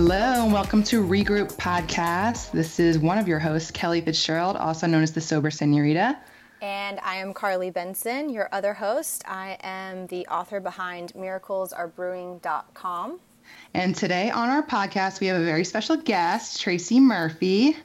[0.00, 2.52] Hello, and welcome to Regroup Podcast.
[2.52, 6.16] This is one of your hosts, Kelly Fitzgerald, also known as the Sober Senorita.
[6.62, 9.24] And I am Carly Benson, your other host.
[9.26, 13.18] I am the author behind miraclesarebrewing.com.
[13.74, 17.76] And today on our podcast, we have a very special guest, Tracy Murphy.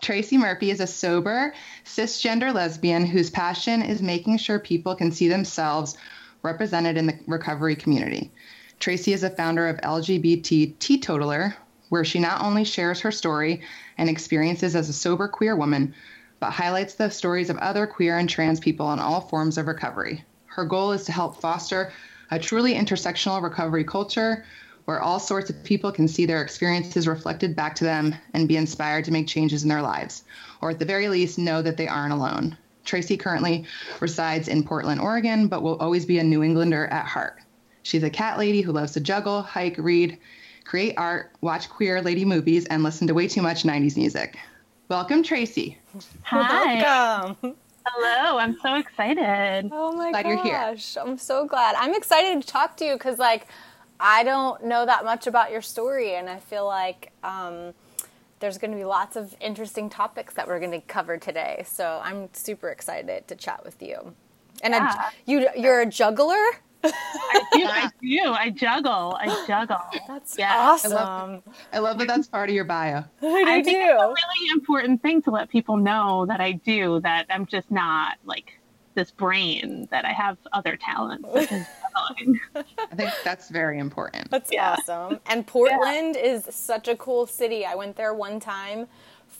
[0.00, 1.52] Tracy Murphy is a sober,
[1.84, 5.98] cisgender lesbian whose passion is making sure people can see themselves
[6.42, 8.32] represented in the recovery community.
[8.82, 11.54] Tracy is a founder of LGBT Teetotaler,
[11.90, 13.62] where she not only shares her story
[13.96, 15.94] and experiences as a sober queer woman,
[16.40, 20.24] but highlights the stories of other queer and trans people in all forms of recovery.
[20.46, 21.92] Her goal is to help foster
[22.32, 24.44] a truly intersectional recovery culture
[24.86, 28.56] where all sorts of people can see their experiences reflected back to them and be
[28.56, 30.24] inspired to make changes in their lives,
[30.60, 32.58] or at the very least, know that they aren't alone.
[32.84, 33.64] Tracy currently
[34.00, 37.41] resides in Portland, Oregon, but will always be a New Englander at heart.
[37.82, 40.18] She's a cat lady who loves to juggle, hike, read,
[40.64, 44.38] create art, watch queer lady movies, and listen to way too much 90s music.
[44.88, 45.78] Welcome, Tracy.
[46.24, 46.76] Hi.
[46.82, 47.56] Welcome.
[47.86, 48.38] Hello.
[48.38, 49.68] I'm so excited.
[49.72, 50.30] Oh my Glad gosh.
[50.30, 50.76] you're here.
[51.04, 51.74] I'm so glad.
[51.76, 53.48] I'm excited to talk to you because, like,
[53.98, 57.74] I don't know that much about your story, and I feel like um,
[58.40, 61.64] there's going to be lots of interesting topics that we're going to cover today.
[61.66, 64.14] So I'm super excited to chat with you.
[64.62, 64.92] And Yeah.
[64.94, 66.36] a, you, you're a juggler.
[66.84, 67.64] I do.
[67.66, 68.32] I do.
[68.32, 69.16] I juggle.
[69.20, 69.76] I juggle.
[70.08, 70.52] That's Yeah.
[70.52, 70.92] I awesome.
[70.92, 73.04] love, I love that that's part of your bio.
[73.22, 76.52] I, I do think it's a really important thing to let people know that I
[76.52, 77.00] do.
[77.00, 78.58] That I'm just not like
[78.94, 79.88] this brain.
[79.90, 81.28] That I have other talents.
[81.32, 81.66] Such as
[82.16, 82.40] juggling.
[82.56, 84.30] I think that's very important.
[84.30, 84.76] That's Yeah.
[84.78, 85.20] awesome.
[85.26, 87.64] And Portland is such a cool city.
[87.64, 88.88] I went there one time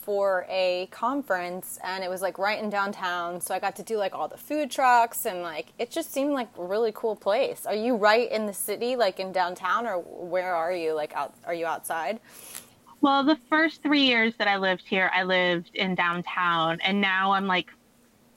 [0.03, 3.39] for a conference and it was like right in downtown.
[3.39, 6.33] So I got to do like all the food trucks and like it just seemed
[6.33, 7.65] like a really cool place.
[7.65, 10.93] Are you right in the city, like in downtown, or where are you?
[10.93, 12.19] Like out are you outside?
[13.01, 17.33] Well, the first three years that I lived here, I lived in downtown, and now
[17.33, 17.67] I'm like,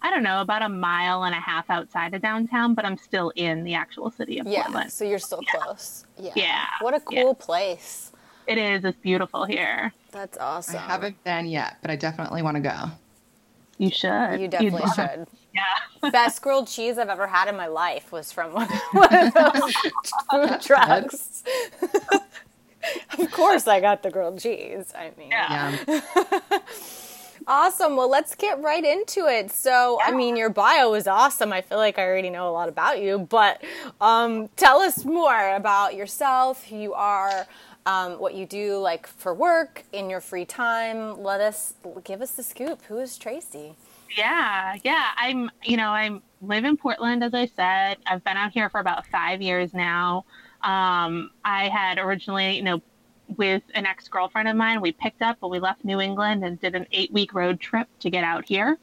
[0.03, 3.33] I don't know, about a mile and a half outside of downtown, but I'm still
[3.37, 4.65] in the actual city of Yeah.
[4.65, 4.93] Portland.
[4.93, 6.05] So you're still close.
[6.19, 6.33] Yeah.
[6.35, 6.65] Yeah.
[6.81, 7.23] What a Yeah.
[7.23, 8.13] cool place.
[8.47, 8.85] It is.
[8.85, 9.93] It's beautiful here.
[10.13, 10.77] That's awesome.
[10.77, 12.91] I haven't been yet, but I definitely want to go.
[13.79, 14.35] You should.
[14.35, 15.27] You You'd definitely love should.
[15.55, 16.11] Yeah.
[16.11, 19.75] best grilled cheese I've ever had in my life was from one, one of those
[20.31, 21.43] food trucks.
[23.19, 24.93] of course, I got the grilled cheese.
[24.97, 25.77] I mean, Yeah.
[25.89, 26.59] Yeah.
[27.47, 27.97] awesome.
[27.97, 29.51] Well, let's get right into it.
[29.51, 31.53] So, I mean, your bio is awesome.
[31.53, 33.63] I feel like I already know a lot about you, but
[34.01, 37.47] um, tell us more about yourself, who you are.
[37.87, 42.33] Um, what you do like for work in your free time let us give us
[42.33, 43.77] the scoop who is tracy
[44.17, 45.09] Yeah, yeah.
[45.17, 47.99] I'm, you know, I live in Portland, as I said.
[48.07, 50.25] I've been out here for about five years now.
[50.63, 52.83] Um, I had originally, you know,
[53.37, 56.61] with an ex girlfriend of mine, we picked up, but we left New England and
[56.61, 58.79] did an eight week road trip to get out here.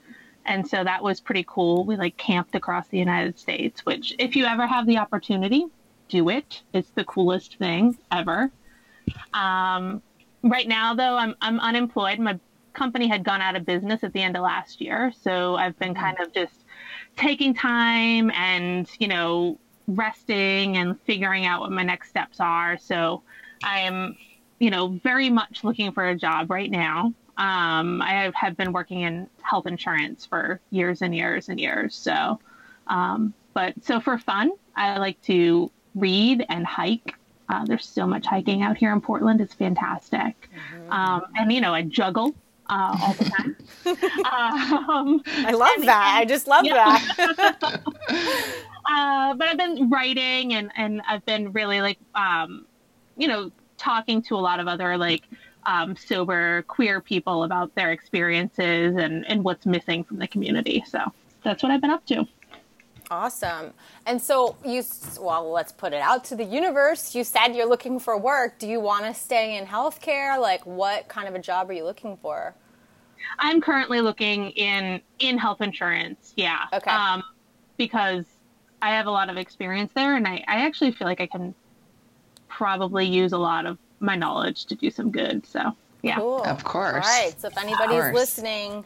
[0.45, 1.85] And so that was pretty cool.
[1.85, 5.65] We like camped across the United States, which, if you ever have the opportunity,
[6.09, 6.61] do it.
[6.73, 8.51] It's the coolest thing ever.
[9.33, 10.01] Um,
[10.43, 12.19] right now, though, I'm, I'm unemployed.
[12.19, 12.39] My
[12.73, 15.11] company had gone out of business at the end of last year.
[15.21, 16.65] So I've been kind of just
[17.15, 22.77] taking time and, you know, resting and figuring out what my next steps are.
[22.77, 23.21] So
[23.63, 24.15] I am,
[24.59, 27.13] you know, very much looking for a job right now.
[27.37, 31.95] Um, I have been working in health insurance for years and years and years.
[31.95, 32.39] So,
[32.87, 37.15] um, but so for fun, I like to read and hike.
[37.49, 39.41] Uh, there's so much hiking out here in Portland.
[39.41, 40.49] It's fantastic.
[40.89, 42.33] Um, and, you know, I juggle
[42.69, 43.55] uh, all the time.
[44.25, 46.97] um, i love that i just love Yeah.
[47.17, 47.81] that
[48.89, 52.65] uh, but I've been writing and, and I've been really like, um,
[53.17, 55.23] you know, talking to a lot of other like
[55.65, 60.83] um, sober queer people about their experiences and, and what's missing from the community.
[60.87, 60.99] So
[61.43, 62.25] that's what I've been up to.
[63.13, 63.73] Awesome.
[64.07, 64.83] And so you,
[65.21, 67.13] well, let's put it out to the universe.
[67.13, 68.57] You said you're looking for work.
[68.57, 70.39] Do you want to stay in healthcare?
[70.41, 72.55] Like, what kind of a job are you looking for?
[73.37, 76.33] I'm currently looking in in health insurance.
[76.35, 76.65] Yeah.
[76.73, 76.89] Okay.
[76.89, 77.23] Um,
[77.77, 78.25] because
[78.81, 81.53] I have a lot of experience there, and I, I actually feel like I can
[82.49, 85.45] probably use a lot of my knowledge to do some good.
[85.45, 86.17] So yeah.
[86.17, 86.43] Cool.
[86.43, 87.05] Of course.
[87.05, 87.33] All right.
[87.39, 88.83] So if anybody's listening,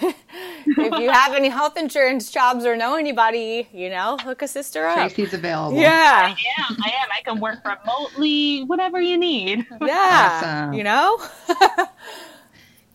[0.00, 4.86] if you have any health insurance jobs or know anybody, you know, hook a sister
[4.86, 4.96] up.
[4.96, 5.78] Tracy's available.
[5.78, 6.34] Yeah.
[6.36, 6.76] I am.
[6.84, 7.08] I am.
[7.12, 9.66] I can work remotely, whatever you need.
[9.80, 10.40] Yeah.
[10.42, 10.72] Awesome.
[10.74, 11.18] You know?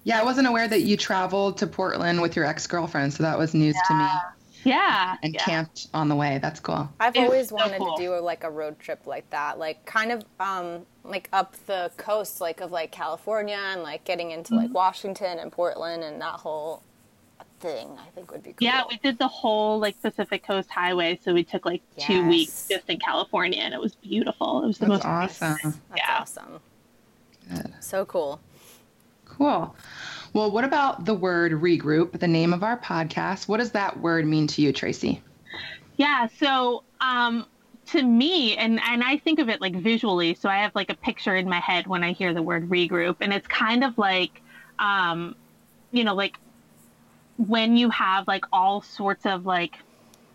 [0.03, 3.37] Yeah, I wasn't aware that you traveled to Portland with your ex girlfriend, so that
[3.37, 4.07] was news to me.
[4.63, 5.15] Yeah.
[5.23, 5.43] and yeah.
[5.43, 6.39] camped on the way.
[6.41, 6.89] That's cool.
[6.99, 7.95] I've It's always so wanted cool.
[7.97, 11.91] to do like a road trip like that, like kind of um like up the
[11.97, 14.63] coast, like of like California and like getting into Mm-hmm.
[14.65, 16.83] like Washington and Portland and that whole
[17.59, 17.89] thing.
[17.99, 18.57] I think would be cool.
[18.59, 22.67] Yeah, we did the whole like Pacific Coast Highway, so we took like two weeks
[22.69, 24.63] just in California, and it was beautiful.
[24.63, 25.57] It was the That's most awesome.
[25.63, 26.17] That's yeah.
[26.19, 26.59] awesome.
[27.53, 27.73] Good.
[27.79, 28.39] So cool.
[29.25, 29.75] Cool.
[30.33, 33.47] Well, what about the word regroup, the name of our podcast?
[33.47, 35.21] What does that word mean to you, Tracy?
[35.97, 37.45] Yeah, so um
[37.91, 40.95] to me and and I think of it like visually, so I have like a
[40.95, 44.41] picture in my head when I hear the word regroup and it's kind of like
[44.79, 45.35] um
[45.91, 46.37] you know like
[47.37, 49.75] when you have like all sorts of like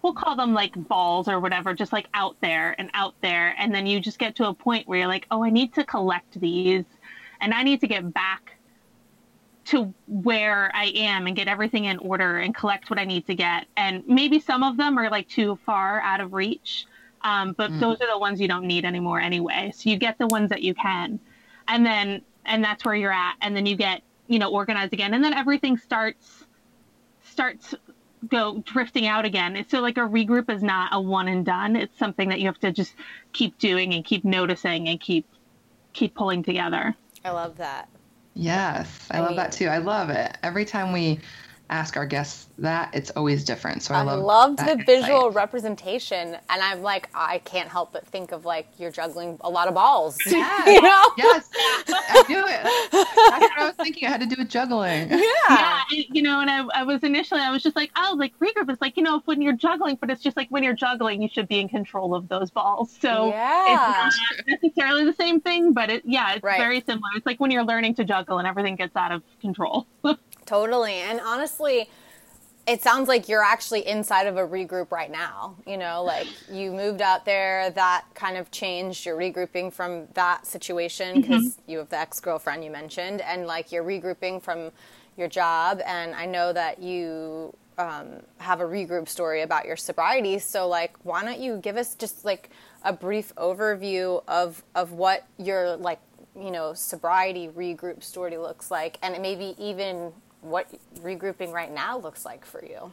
[0.03, 3.75] we'll call them like balls or whatever just like out there and out there and
[3.75, 6.39] then you just get to a point where you're like, "Oh, I need to collect
[6.41, 6.85] these
[7.41, 8.57] and I need to get back
[9.67, 13.35] to where I am and get everything in order and collect what I need to
[13.35, 13.67] get.
[13.77, 16.87] And maybe some of them are like too far out of reach,
[17.23, 17.81] um, but Mm.
[17.81, 19.73] those are the ones you don't need anymore anyway.
[19.75, 21.19] So you get the ones that you can,
[21.69, 23.35] and then and that's where you're at.
[23.41, 26.45] And then you get you know organized again, and then everything starts
[27.23, 27.75] starts
[28.29, 29.65] go drifting out again.
[29.69, 31.77] So like a regroup is not a one and done.
[31.77, 32.95] It's something that you have to just
[33.33, 35.27] keep doing and keep noticing and keep
[35.93, 36.95] keep pulling together.
[37.25, 37.89] I love that.
[38.35, 39.67] Yes, I, I love mean- that too.
[39.67, 40.37] I love it.
[40.43, 41.21] Every time we
[41.69, 43.83] ask our guests that, it's always different.
[43.83, 44.87] So I, I love loved the insight.
[44.87, 49.51] visual representation, and I'm like, I can't help but think of like you're juggling a
[49.51, 50.19] lot of balls.
[50.27, 51.03] Yes, you know?
[51.17, 51.49] yes,
[51.89, 52.63] I do it.
[52.93, 54.07] That's what I was thinking.
[54.07, 55.09] I had to do with juggling.
[55.49, 55.81] Yeah.
[55.91, 58.71] yeah, you know, and I, I was initially, I was just like, oh, like regroup
[58.71, 61.29] is like, you know, when you're juggling, but it's just like when you're juggling, you
[61.29, 62.97] should be in control of those balls.
[63.01, 64.07] So Yeah.
[64.07, 66.59] it's not necessarily the same thing, but it, yeah, it's Right.
[66.59, 67.09] very similar.
[67.17, 69.87] It's like when you're learning to juggle and everything gets out of control.
[70.47, 70.95] Totally.
[70.95, 71.91] And honestly,
[72.67, 75.57] it sounds like you're actually inside of a regroup right now.
[75.67, 79.07] You know, like you moved out there, that kind of changed.
[79.07, 83.71] You're regrouping from that situation because you have the ex girlfriend you mentioned, and like
[83.71, 84.73] you're regrouping from
[85.17, 85.81] your job.
[85.87, 90.39] And I know that you um, have a regroup story about your sobriety.
[90.39, 92.51] So, like, why don't you give us just like
[92.83, 96.01] a brief overview of of what your like
[96.39, 100.69] you know sobriety regroup story looks like, and maybe even what
[101.01, 102.93] regrouping right now looks like for you.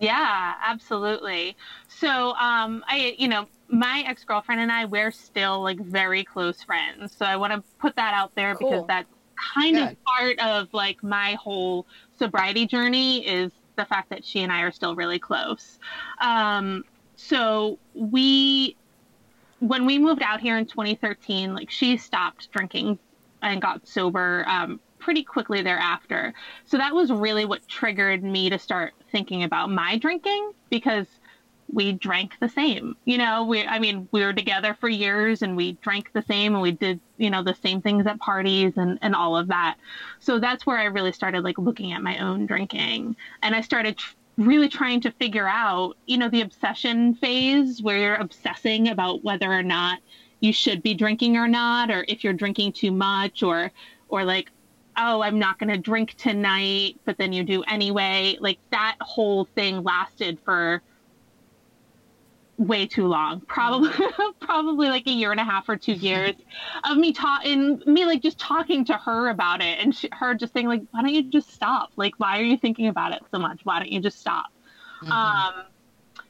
[0.00, 1.56] Yeah, absolutely.
[1.88, 6.62] So, um, I, you know, my ex girlfriend and I, we're still like very close
[6.62, 7.14] friends.
[7.16, 8.70] So I want to put that out there Cool.
[8.70, 9.08] because that's
[9.54, 11.86] kind of part of like my whole
[12.18, 15.78] sobriety journey is the fact that she and I are still really close.
[16.20, 16.84] Um,
[17.16, 18.76] so we,
[19.60, 22.98] when we moved out here in 2013, like she stopped drinking
[23.42, 26.32] and got sober um, pretty quickly thereafter.
[26.64, 31.06] So that was really what triggered me to start thinking about my drinking because
[31.70, 32.96] we drank the same.
[33.04, 36.54] You know, we I mean, we were together for years and we drank the same
[36.54, 39.76] and we did, you know, the same things at parties and and all of that.
[40.20, 43.98] So that's where I really started like looking at my own drinking and I started
[43.98, 49.22] tr- really trying to figure out, you know, the obsession phase where you're obsessing about
[49.22, 49.98] whether or not
[50.40, 53.70] you should be drinking or not or if you're drinking too much or
[54.08, 54.50] or like
[54.96, 58.36] oh, I'm not going to drink tonight, but then you do anyway.
[58.40, 60.82] Like that whole thing lasted for
[62.58, 63.40] way too long.
[63.40, 63.90] Probably,
[64.40, 66.34] probably like a year and a half or two years
[66.84, 70.52] of me talking, me like just talking to her about it, and she, her just
[70.52, 71.90] saying like, "Why don't you just stop?
[71.96, 73.60] Like, why are you thinking about it so much?
[73.64, 74.46] Why don't you just stop?"
[75.10, 75.64] Um,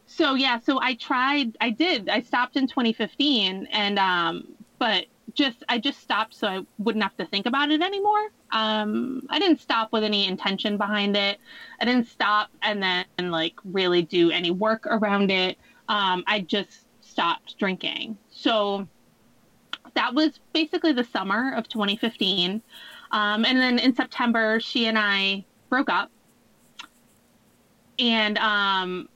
[0.06, 4.48] so yeah, so I tried, I did, I stopped in 2015, and um,
[4.84, 8.28] but just I just stopped so I wouldn't have to think about it anymore.
[8.52, 11.38] Um, I didn't stop with any intention behind it.
[11.80, 15.56] I didn't stop and then like really do any work around it.
[15.88, 18.18] Um, I just stopped drinking.
[18.30, 18.86] So
[19.94, 22.60] that was basically the summer of 2015.
[23.10, 26.10] Um, and then in September, she and I broke up.
[27.98, 29.08] And um,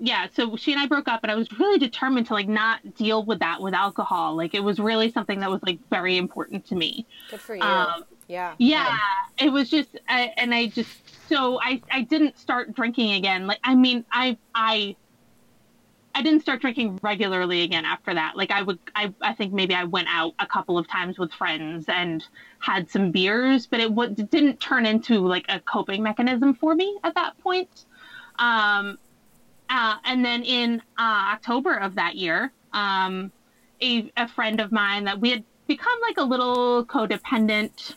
[0.00, 2.94] yeah, so she and I broke up, and I was really determined to like not
[2.96, 4.34] deal with that with alcohol.
[4.34, 7.06] Like it was really something that was like very important to me.
[7.30, 7.62] Good for you.
[7.62, 8.54] Um, yeah.
[8.58, 8.96] Yeah,
[9.38, 10.88] it was just, I, and I just
[11.28, 13.46] so I I didn't start drinking again.
[13.46, 14.96] Like I mean, I I
[16.14, 18.36] I didn't start drinking regularly again after that.
[18.36, 21.32] Like I would, I I think maybe I went out a couple of times with
[21.32, 22.24] friends and
[22.58, 26.98] had some beers, but it, w- didn't turn into like a coping mechanism for me
[27.04, 27.84] at that point.
[28.38, 28.98] Um,
[29.70, 33.30] uh, and then in uh, October of that year, um,
[33.80, 37.94] a, a friend of mine that we had become like a little codependent,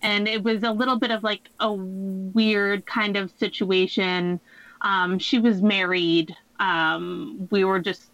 [0.00, 4.38] and it was a little bit of like a weird kind of situation.
[4.80, 6.34] Um, she was married.
[6.60, 8.10] Um, we were just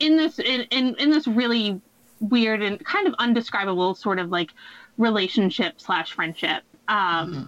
[0.00, 1.80] in this in, in in this really
[2.20, 4.50] weird and kind of undescribable sort of like
[4.96, 6.62] relationship slash friendship.
[6.88, 7.42] Um, mm-hmm.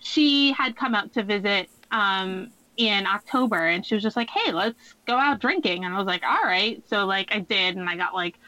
[0.00, 4.52] She had come out to visit um, in October, and she was just like, "Hey,
[4.52, 7.88] let's go out drinking." And I was like, "All right." So like I did, and
[7.88, 8.38] I got like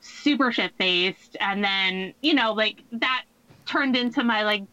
[0.00, 3.24] super shit faced, and then you know like that
[3.66, 4.64] turned into my like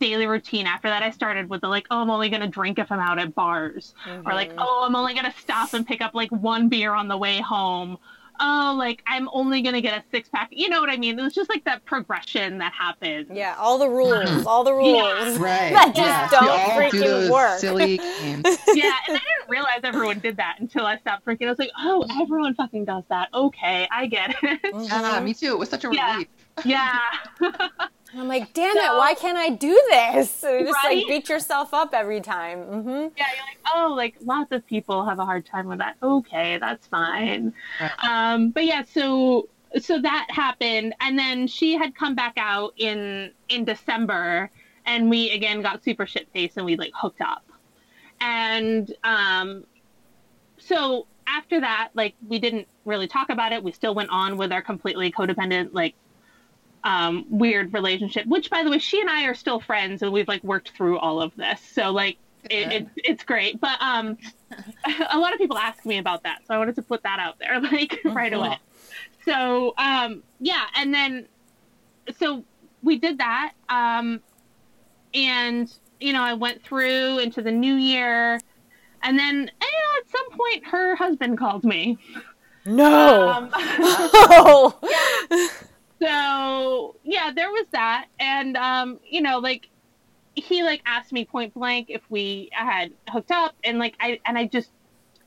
[0.00, 2.78] daily routine after that i started with the like oh i'm only going to drink
[2.78, 4.28] if i'm out at bars mm-hmm.
[4.28, 4.58] or like mm-hmm.
[4.58, 7.40] oh i'm only going to stop and pick up like one beer on the way
[7.40, 7.96] home
[8.40, 10.48] oh, like I'm only gonna get a six pack.
[10.50, 11.18] You know what I mean?
[11.18, 13.28] It was just like that progression that happened.
[13.32, 14.94] Yeah, all the rules, all the rules.
[14.94, 15.36] Yeah.
[15.38, 15.72] Right.
[15.72, 17.58] That just don't freaking do work.
[17.58, 18.44] Silly games.
[18.74, 21.48] yeah, and I didn't realize everyone did that until I stopped drinking.
[21.48, 23.28] I was like, oh, everyone fucking does that.
[23.34, 24.62] Okay, I get it.
[24.62, 24.82] Mm-hmm.
[24.82, 25.52] Yeah, me too.
[25.52, 26.28] It was such a relief.
[26.64, 26.98] yeah.
[27.40, 27.56] relief.
[28.14, 28.20] Yeah.
[28.20, 30.30] I'm like, damn so, it, why can't I do this?
[30.44, 30.98] So you just right?
[30.98, 32.58] like beat yourself up every time.
[32.58, 32.88] Mm-hmm.
[32.88, 35.96] Yeah, you're like, oh, like lots of people have a hard time with that.
[36.02, 37.54] Okay, that's fine.
[37.80, 37.92] Right.
[38.02, 39.48] Um, but yeah, so
[39.80, 44.50] so that happened, and then she had come back out in in December,
[44.84, 47.44] and we again got super shit faced, and we like hooked up,
[48.20, 49.64] and um,
[50.58, 53.62] so after that, like we didn't really talk about it.
[53.62, 55.94] We still went on with our completely codependent like
[56.84, 58.26] um, weird relationship.
[58.26, 60.98] Which, by the way, she and I are still friends, and we've like worked through
[60.98, 61.60] all of this.
[61.60, 62.18] So like,
[62.50, 63.60] it, it, it's great.
[63.60, 64.18] But um,
[65.10, 67.38] a lot of people ask me about that, so I wanted to put that out
[67.38, 68.12] there like mm-hmm.
[68.12, 68.58] right away.
[69.24, 71.26] So um, yeah, and then
[72.18, 72.44] so
[72.82, 74.20] we did that, um,
[75.14, 78.38] and you know, I went through into the new year,
[79.02, 81.98] and then you know, at some point, her husband called me.
[82.66, 83.28] No.
[83.28, 84.78] Um, oh
[86.04, 89.68] so yeah, there was that, and um, you know, like
[90.36, 94.38] he like asked me point blank if we had hooked up, and like I and
[94.38, 94.70] I just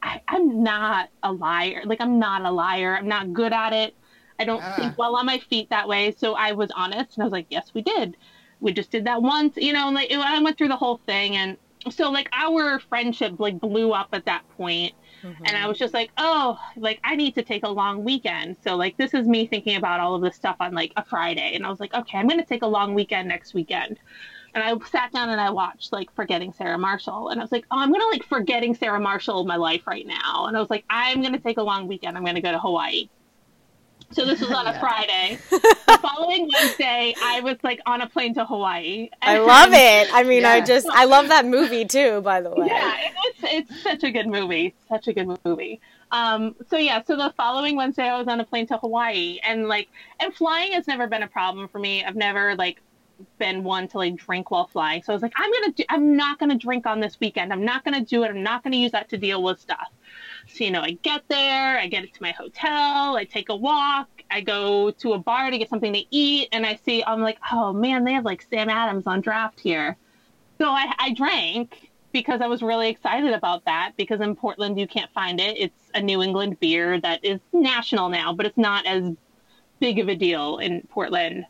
[0.01, 1.81] I, am not a liar.
[1.85, 2.95] Like I'm not a liar.
[2.95, 3.93] I'm not good at it.
[4.39, 6.13] I don't think well on my feet that way.
[6.17, 8.15] So I was honest, and I was like, yes, we did.
[8.59, 9.87] We just did that once, you know.
[9.87, 11.57] And like I went through the whole thing, and
[11.89, 14.93] so like our friendship like blew up at that point
[15.27, 15.45] Mm-hmm.
[15.45, 18.55] And I was just like, oh, like I need to take a long weekend.
[18.63, 21.55] So like this is me thinking about all of this stuff on like a Friday.
[21.55, 23.99] And I was like, okay, I'm gonna take a long weekend next weekend.
[24.53, 27.29] And I sat down and I watched like Forgetting Sarah Marshall.
[27.29, 30.45] And I was like, oh, I'm gonna like Forgetting Sarah Marshall my life right now.
[30.45, 32.17] And I was like, I'm gonna take a long weekend.
[32.17, 33.09] I'm gonna go to Hawaii.
[34.11, 34.75] So this was on yeah.
[34.75, 35.39] a Friday.
[35.49, 39.09] the following Wednesday, I was like on a plane to Hawaii.
[39.21, 40.09] I love it.
[40.13, 40.51] I mean, yeah.
[40.51, 42.21] I just I love that movie too.
[42.21, 42.95] By the way, yeah,
[43.25, 44.73] it's it's such a good movie.
[44.87, 45.81] Such a good movie.
[46.11, 49.67] Um, so yeah, so the following Wednesday, I was on a plane to Hawaii, and
[49.67, 52.03] like, and flying has never been a problem for me.
[52.03, 52.81] I've never like
[53.39, 55.03] been one to like drink while flying.
[55.03, 57.51] So I was like, I'm gonna, do, I'm not gonna drink on this weekend.
[57.51, 58.29] I'm not gonna do it.
[58.29, 59.89] I'm not gonna use that to deal with stuff.
[60.49, 63.55] So, you know, I get there, I get it to my hotel, I take a
[63.55, 67.21] walk, I go to a bar to get something to eat, and I see, I'm
[67.21, 69.97] like, oh man, they have like Sam Adams on draft here.
[70.57, 74.87] So I, I drank because I was really excited about that because in Portland you
[74.87, 75.57] can't find it.
[75.57, 79.13] It's a New England beer that is national now, but it's not as
[79.79, 81.45] big of a deal in Portland.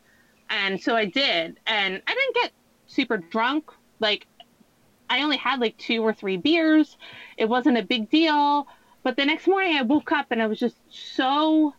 [0.50, 2.52] And so I did, and I didn't get
[2.86, 3.70] super drunk.
[4.00, 4.26] Like,
[5.10, 6.96] I only had like two or three beers.
[7.36, 8.66] It wasn't a big deal
[9.02, 11.74] but the next morning I woke up and I was just so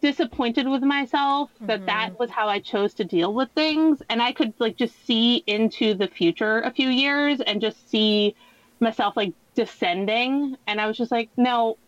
[0.00, 1.86] disappointed with myself that mm-hmm.
[1.86, 4.02] that was how I chose to deal with things.
[4.10, 8.34] And I could like just see into the future a few years and just see
[8.80, 10.56] myself like descending.
[10.66, 11.78] And I was just like no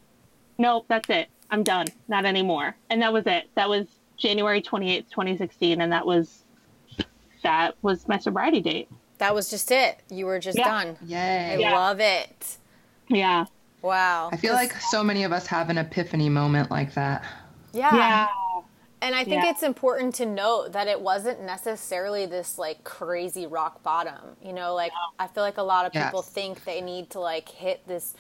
[0.58, 1.28] no that's it.
[1.50, 1.86] I'm done.
[2.08, 2.76] Not anymore.
[2.90, 3.48] And that was it.
[3.54, 6.44] That was January 28th 2016 and that was
[7.42, 8.88] that was my sobriety date.
[9.18, 10.00] That was just it.
[10.10, 10.64] You were just yeah.
[10.64, 10.96] done.
[11.06, 11.54] Yay.
[11.54, 11.72] I yeah.
[11.72, 12.56] love it.
[13.08, 13.46] Yeah
[13.82, 14.30] Wow.
[14.32, 17.24] I feel like so many of us have an epiphany moment like that.
[17.72, 17.94] Yeah.
[17.94, 18.28] Yeah.
[19.00, 19.50] And I think yeah.
[19.50, 24.36] it's important to note that it wasn't necessarily this like crazy rock bottom.
[24.42, 26.28] You know, like I feel like a lot of people yes.
[26.30, 28.14] think they need to like hit this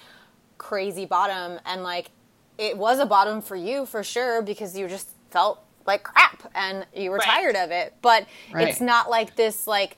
[0.56, 2.10] crazy bottom and like
[2.58, 6.86] it was a bottom for you for sure because you just felt like crap and
[6.94, 7.26] you were right.
[7.26, 8.68] tired of it but right.
[8.68, 9.96] it's not like this like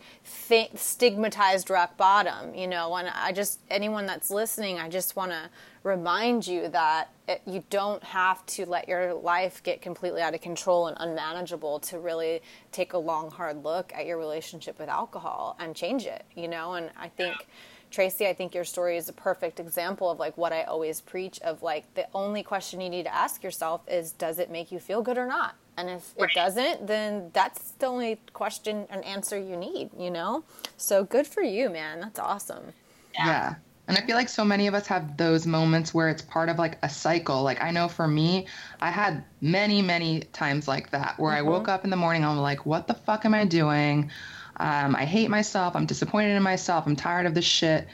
[0.49, 5.33] th- stigmatized rock bottom you know and i just anyone that's listening i just want
[5.33, 5.51] to
[5.83, 10.41] remind you that it, you don't have to let your life get completely out of
[10.41, 15.57] control and unmanageable to really take a long hard look at your relationship with alcohol
[15.59, 17.47] and change it you know and i think yeah
[17.91, 21.41] Tracy, I think your story is a perfect example of like what I always preach
[21.41, 24.79] of like the only question you need to ask yourself is does it make you
[24.79, 25.57] feel good or not?
[25.77, 26.31] And if right.
[26.31, 30.45] it doesn't, then that's the only question and answer you need, you know?
[30.77, 32.01] So good for you, man.
[32.01, 32.73] That's awesome.
[33.15, 33.27] Yeah.
[33.27, 33.55] yeah.
[33.89, 36.59] And I feel like so many of us have those moments where it's part of
[36.59, 37.43] like a cycle.
[37.43, 38.47] Like I know for me,
[38.81, 41.49] I had many, many times like that where mm-hmm.
[41.49, 44.13] I woke up in the morning, I'm like, what the fuck am I doing?
[44.61, 45.75] Um, I hate myself.
[45.75, 46.87] I'm disappointed in myself.
[46.87, 47.89] I'm tired of this shit.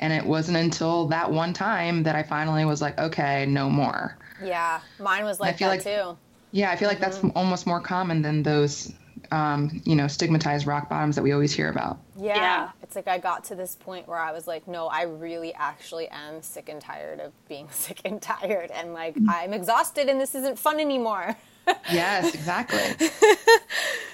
[0.00, 4.16] And it wasn't until that one time that I finally was like, okay, no more.
[4.42, 6.16] Yeah, mine was like I feel that like, too.
[6.50, 7.26] Yeah, I feel like mm-hmm.
[7.26, 8.92] that's almost more common than those
[9.30, 11.98] um, you know, stigmatized rock bottoms that we always hear about.
[12.16, 12.36] Yeah.
[12.36, 12.70] yeah.
[12.82, 16.08] It's like I got to this point where I was like, no, I really actually
[16.08, 18.70] am sick and tired of being sick and tired.
[18.70, 21.36] And like, I'm exhausted and this isn't fun anymore.
[21.92, 23.08] yes, exactly.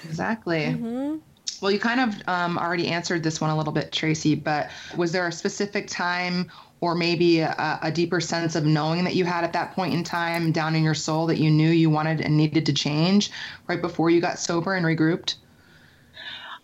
[0.03, 0.61] exactly.
[0.61, 1.17] Mm-hmm.
[1.61, 5.11] Well, you kind of um, already answered this one a little bit, Tracy, but was
[5.11, 6.51] there a specific time
[6.81, 10.03] or maybe a, a, deeper sense of knowing that you had at that point in
[10.03, 13.29] time down in your soul that you knew you wanted and needed to change
[13.67, 15.35] right before you got sober and regrouped?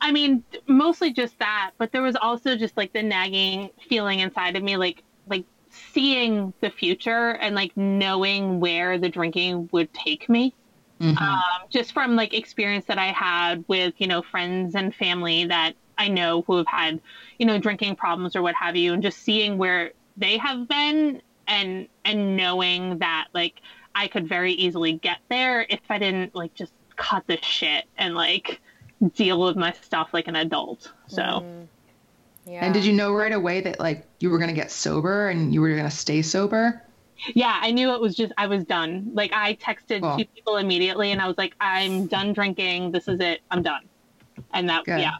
[0.01, 4.55] I mean, mostly just that, but there was also just like the nagging feeling inside
[4.55, 5.45] of me, like like
[5.93, 10.53] seeing the future and like knowing where the drinking would take me.
[10.99, 11.17] Mm-hmm.
[11.17, 15.73] Um, just from like experience that I had with you know friends and family that
[15.97, 16.99] I know who have had
[17.37, 21.21] you know drinking problems or what have you, and just seeing where they have been
[21.47, 23.61] and and knowing that like
[23.95, 28.15] I could very easily get there if I didn't like just cut the shit and
[28.15, 28.59] like
[29.15, 30.91] deal with my stuff like an adult.
[31.07, 31.67] So mm.
[32.45, 32.65] yeah.
[32.65, 35.53] And did you know right away that like you were going to get sober and
[35.53, 36.81] you were going to stay sober?
[37.33, 39.11] Yeah, I knew it was just I was done.
[39.13, 40.17] Like I texted cool.
[40.17, 42.91] two people immediately and I was like I'm done drinking.
[42.91, 43.41] This is it.
[43.51, 43.83] I'm done.
[44.53, 44.99] And that Good.
[44.99, 45.17] yeah.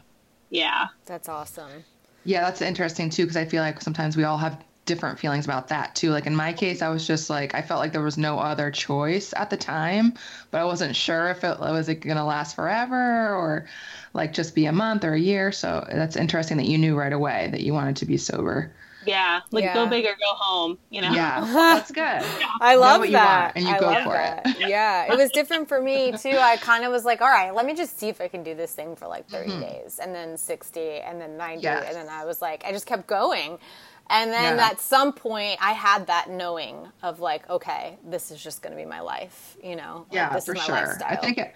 [0.50, 0.86] Yeah.
[1.06, 1.84] That's awesome.
[2.24, 5.68] Yeah, that's interesting too because I feel like sometimes we all have different feelings about
[5.68, 6.10] that too.
[6.10, 8.70] Like in my case, I was just like I felt like there was no other
[8.70, 10.14] choice at the time,
[10.50, 13.66] but I wasn't sure if it was it gonna last forever or
[14.14, 15.52] like just be a month or a year.
[15.52, 18.72] So that's interesting that you knew right away that you wanted to be sober.
[19.08, 19.74] Yeah, like yeah.
[19.74, 21.12] go big or go home, you know.
[21.12, 22.22] Yeah, that's good.
[22.60, 23.52] I love that.
[23.56, 24.46] and you I go for that.
[24.46, 24.56] it.
[24.68, 26.36] yeah, it was different for me too.
[26.38, 28.54] I kind of was like, all right, let me just see if I can do
[28.54, 29.60] this thing for like 30 mm-hmm.
[29.60, 31.84] days, and then 60, and then 90, yes.
[31.86, 33.58] and then I was like, I just kept going.
[34.10, 34.68] And then yeah.
[34.68, 38.76] at some point, I had that knowing of like, okay, this is just going to
[38.76, 40.06] be my life, you know?
[40.10, 40.74] Yeah, like, for sure.
[40.74, 41.08] Lifestyle.
[41.10, 41.52] I think it,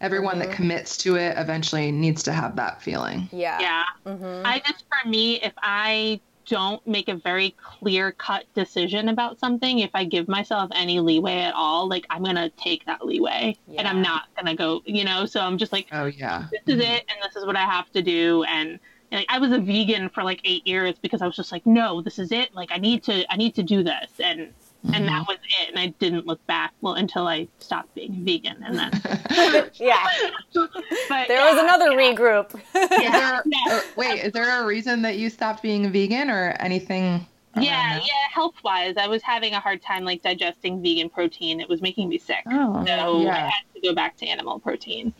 [0.00, 0.50] everyone mm-hmm.
[0.50, 3.28] that commits to it eventually needs to have that feeling.
[3.32, 3.58] Yeah.
[3.60, 3.84] Yeah.
[4.06, 4.46] Mm-hmm.
[4.46, 9.80] I just, for me, if I don't make a very clear cut decision about something,
[9.80, 13.56] if I give myself any leeway at all, like I'm going to take that leeway
[13.66, 13.80] yeah.
[13.80, 15.26] and I'm not going to go, you know?
[15.26, 16.46] So I'm just like, oh, yeah.
[16.50, 18.42] This is it and this is what I have to do.
[18.44, 18.78] And,
[19.12, 22.00] like I was a vegan for like eight years because I was just like, no,
[22.00, 22.54] this is it.
[22.54, 24.52] Like I need to, I need to do this, and
[24.84, 24.94] mm-hmm.
[24.94, 25.32] and that mm-hmm.
[25.32, 25.68] was it.
[25.70, 28.90] And I didn't look back well until I stopped being vegan, and then
[29.74, 30.06] yeah.
[30.52, 32.14] but there was another yeah.
[32.14, 32.60] regroup.
[32.74, 33.40] yeah.
[33.50, 37.26] There, uh, wait, is there a reason that you stopped being vegan or anything?
[37.56, 38.28] Yeah, yeah.
[38.32, 41.60] Health wise, I was having a hard time like digesting vegan protein.
[41.60, 42.44] It was making me sick.
[42.50, 43.34] Oh, so yeah.
[43.34, 45.12] I had to go back to animal protein.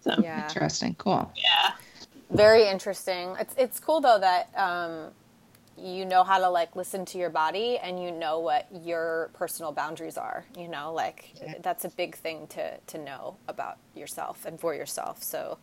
[0.00, 0.46] So yeah.
[0.46, 0.94] interesting.
[0.96, 1.30] Cool.
[1.36, 1.72] Yeah.
[2.30, 3.34] Very interesting.
[3.40, 5.12] It's it's cool though that um,
[5.76, 9.72] you know how to like listen to your body and you know what your personal
[9.72, 10.44] boundaries are.
[10.56, 15.22] You know, like that's a big thing to to know about yourself and for yourself.
[15.22, 15.58] So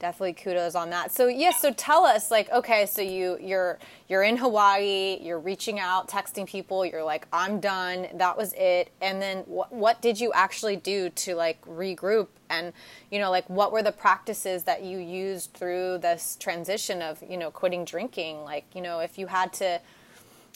[0.00, 1.12] definitely kudos on that.
[1.12, 5.78] So yes, so tell us like okay, so you you're you're in Hawaii, you're reaching
[5.78, 8.90] out, texting people, you're like I'm done, that was it.
[9.00, 12.72] And then what what did you actually do to like regroup and
[13.10, 17.36] you know like what were the practices that you used through this transition of, you
[17.36, 18.42] know, quitting drinking?
[18.42, 19.80] Like, you know, if you had to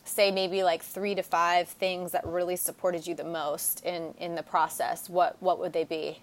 [0.07, 4.35] say maybe like 3 to 5 things that really supported you the most in in
[4.35, 6.21] the process, what what would they be?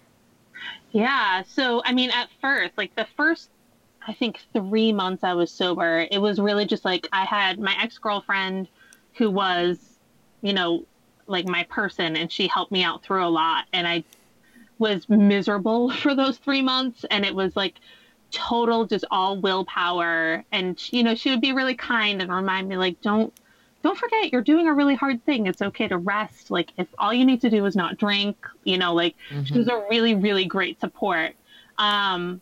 [0.91, 1.43] Yeah.
[1.43, 3.49] So, I mean, at first, like the first,
[4.05, 7.75] I think three months I was sober, it was really just like I had my
[7.81, 8.67] ex girlfriend
[9.13, 9.77] who was,
[10.41, 10.85] you know,
[11.27, 13.65] like my person, and she helped me out through a lot.
[13.71, 14.03] And I
[14.79, 17.05] was miserable for those three months.
[17.09, 17.75] And it was like,
[18.31, 22.77] total just all willpower and you know she would be really kind and remind me
[22.77, 23.33] like don't
[23.83, 25.47] don't forget you're doing a really hard thing.
[25.47, 26.51] It's okay to rest.
[26.51, 29.43] Like if all you need to do is not drink, you know, like mm-hmm.
[29.43, 31.33] she was a really, really great support.
[31.77, 32.41] Um,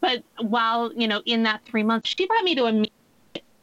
[0.00, 2.84] but while, you know, in that three months, she brought me to a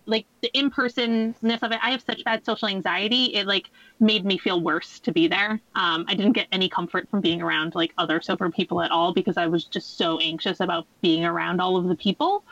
[0.07, 1.79] like the in-personness of it.
[1.81, 3.25] I have such bad social anxiety.
[3.35, 5.61] It like made me feel worse to be there.
[5.75, 9.13] Um, I didn't get any comfort from being around like other sober people at all
[9.13, 12.43] because I was just so anxious about being around all of the people.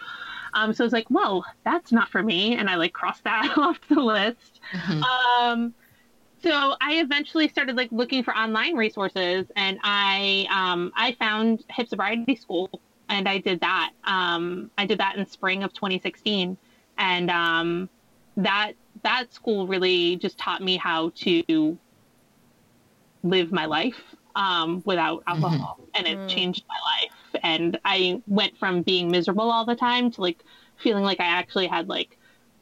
[0.53, 2.55] Um, so I was like, whoa, that's not for me.
[2.55, 4.61] And I like crossed that off the list.
[4.73, 5.01] Mm-hmm.
[5.03, 5.73] Um,
[6.43, 11.87] so I eventually started like looking for online resources and I, um, I found hip
[11.87, 12.69] sobriety school
[13.09, 13.91] and I did that.
[14.05, 16.57] Um, I did that in spring of 2016
[16.97, 17.89] and, um,
[18.37, 21.77] that that school really just taught me how to
[23.23, 25.43] live my life um, without Mm-hmm.
[25.43, 27.13] alcohol, and it changed my life.
[27.43, 30.43] And I went from being miserable all the time to like
[30.77, 32.17] feeling like I actually had like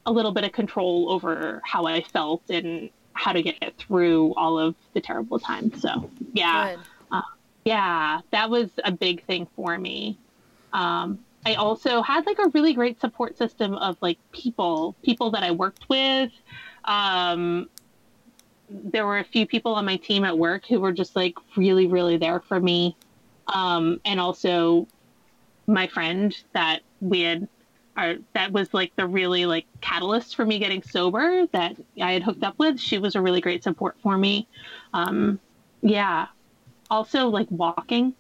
[0.05, 4.57] a little bit of control over how I felt and how to get through all
[4.59, 5.81] of the terrible times.
[5.81, 6.75] So yeah,
[7.11, 7.23] Good.
[7.65, 10.17] yeah, that was a big thing for me.
[10.73, 15.43] Um, I also had like a really great support system of like people, people that
[15.43, 16.31] I worked with.
[16.85, 17.69] Um,
[18.69, 21.87] there were a few people on my team at work who were just like really,
[21.87, 22.95] really there for me.
[23.53, 24.87] Um, and also
[25.67, 27.47] my friend that we had,
[27.97, 32.23] or that was like the really like catalyst for me getting sober that I had
[32.23, 32.79] hooked up with.
[32.79, 34.47] She was a really great support for me.
[34.93, 35.39] Um,
[35.81, 36.27] yeah.
[36.89, 38.13] Also like walking.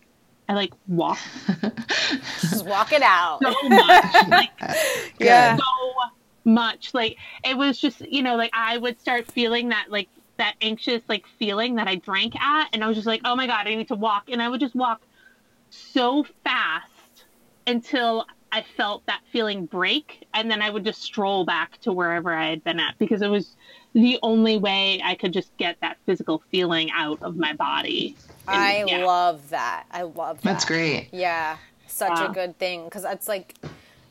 [0.49, 1.19] I like walk
[2.39, 3.41] Just walk it out.
[3.41, 4.27] so much.
[4.29, 4.51] like
[5.19, 5.57] Yeah.
[5.57, 5.63] so
[6.45, 6.93] much.
[6.93, 11.01] Like it was just, you know, like I would start feeling that like that anxious
[11.09, 13.75] like feeling that I drank at and I was just like, "Oh my god, I
[13.75, 15.01] need to walk." And I would just walk
[15.69, 17.25] so fast
[17.65, 22.33] until I felt that feeling break and then I would just stroll back to wherever
[22.33, 23.55] I had been at because it was
[23.93, 28.15] the only way I could just get that physical feeling out of my body.
[28.47, 29.05] And, I yeah.
[29.05, 29.85] love that.
[29.91, 30.43] I love that.
[30.43, 31.09] That's great.
[31.11, 33.55] Yeah, such a good thing because it's like,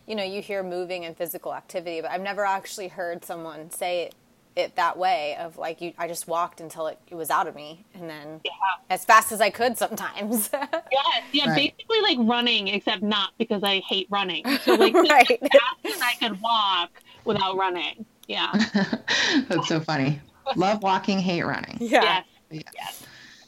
[0.06, 4.10] you know, you hear moving and physical activity, but I've never actually heard someone say
[4.56, 5.92] it, it that way of like you.
[5.98, 8.50] I just walked until it, it was out of me, and then Yeah.
[8.90, 10.50] as fast as I could sometimes.
[10.92, 11.74] Yes, yeah, Right.
[11.76, 14.44] basically like running, except not because I hate running.
[14.64, 15.30] So like Right.
[15.30, 16.90] as fast as I could walk
[17.24, 18.04] without running.
[18.28, 18.50] Yeah.
[19.48, 20.20] That's so funny.
[20.56, 21.76] Love walking, hate running.
[21.80, 22.22] yeah.
[22.50, 22.64] Yes.
[22.74, 22.90] Yeah.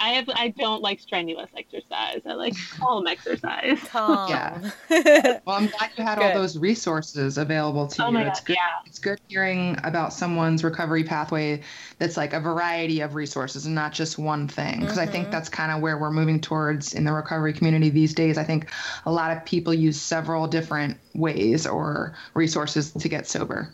[0.00, 2.20] I have I don't like strenuous exercise.
[2.26, 3.78] I like calm exercise.
[3.88, 4.30] Calm.
[4.30, 4.70] Yeah.
[5.46, 8.18] Well, I'm glad you had all those resources available to Oh you.
[8.18, 8.52] it's God, good.
[8.56, 8.87] yeah.
[8.87, 11.62] It's good hearing about someone's recovery pathway
[11.98, 14.80] that's like a variety of resources and not just one thing.
[14.80, 15.12] Because I Mm-hmm.
[15.12, 18.37] think that's kind of where we're moving towards in the recovery community these days.
[18.38, 18.68] I think
[19.06, 23.70] a lot of people use several different ways or resources to get sober.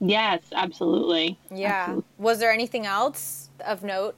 [0.00, 1.38] Yes, absolutely.
[1.50, 1.68] Yeah.
[1.82, 2.04] Absolutely.
[2.18, 4.16] Was there anything else of note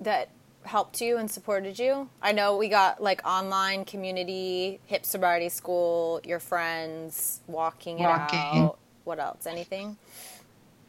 [0.00, 0.28] that
[0.70, 2.08] helped you and supported you?
[2.22, 8.38] I know we got like online community, hip sobriety school, your friends, walking it Walking.
[8.38, 8.78] out.
[9.04, 9.46] What else?
[9.46, 9.96] Anything?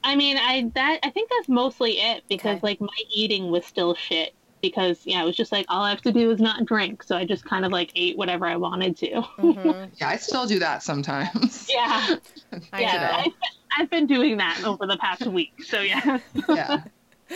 [0.03, 2.67] I mean, I that I think that's mostly it because Okay.
[2.67, 6.01] like my eating was still shit because yeah, it was just like all I have
[6.03, 8.97] to do is not drink, so I just kind of like ate whatever I wanted
[8.97, 9.09] to.
[9.09, 9.85] Mm-hmm.
[9.99, 11.67] Yeah, I still do that sometimes.
[11.73, 12.15] yeah,
[12.73, 13.23] I yeah.
[13.25, 13.31] I've,
[13.79, 16.19] I've been doing that over the past week, so yeah.
[16.47, 16.83] yeah.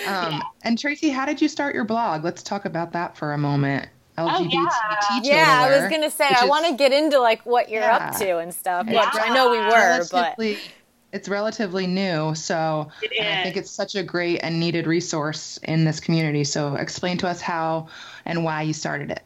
[0.08, 2.24] Um, And Tracy, how did you start your blog?
[2.24, 3.90] Let's talk about that for a moment.
[4.18, 4.70] LGBT yeah.
[5.10, 5.36] teacher.
[5.36, 8.38] Yeah, I was gonna say I want to get into like what you're up to
[8.38, 8.88] and stuff.
[8.88, 10.38] It's Which I know we were, but
[11.12, 12.34] it's relatively new.
[12.36, 16.44] So I think it's such a great and needed resource in this community.
[16.44, 17.88] So explain to us how
[18.26, 19.22] and why you started it.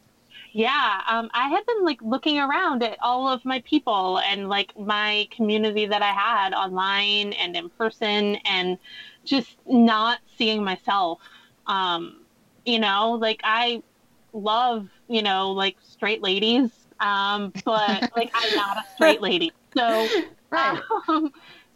[0.52, 4.78] Yeah, um, I had been like looking around at all of my people and like
[4.78, 8.80] my community that I had online and in person, and
[9.30, 11.22] just not seeing myself.
[11.68, 12.26] Um,
[12.66, 13.84] you know, like I
[14.34, 20.14] love, you know, like straight ladies, um, but like I'm not a straight lady, so
[20.52, 20.82] Right.
[21.08, 21.32] um,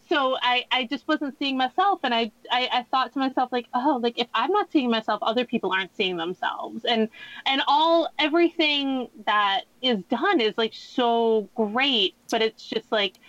[0.10, 3.68] so I, I just wasn't seeing myself and I, I, I thought to myself like
[3.74, 7.10] oh like if i'm not seeing myself other people aren't seeing themselves and
[7.46, 13.20] and all everything that is done is like so great but it's just like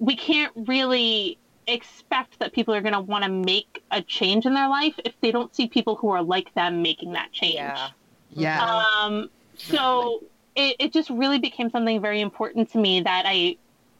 [0.00, 4.54] we can't really expect that people are going to want to make a change in
[4.54, 7.88] their life if they don't see people who are like them making that change yeah.
[8.30, 8.84] Yeah.
[9.00, 10.22] um, so
[10.54, 13.56] it, it just really became something very important to me that I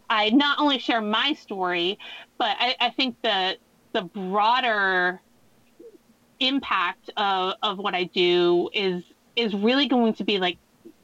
[0.09, 1.99] I not only share my story,
[2.39, 3.57] but I, I think the
[3.93, 5.21] the broader
[6.39, 9.03] impact of, of what I do is
[9.37, 10.59] is really going to be like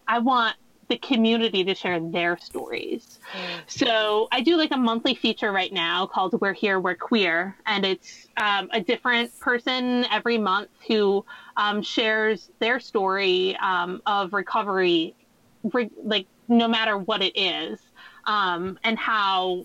[0.08, 0.56] I want
[0.92, 3.18] the community to share their stories.
[3.66, 7.56] So I do like a monthly feature right now called We're Here, We're Queer.
[7.64, 11.24] And it's um, a different person every month who
[11.56, 15.14] um, shares their story um, of recovery,
[15.72, 17.80] re- like no matter what it is,
[18.26, 19.64] um, and how.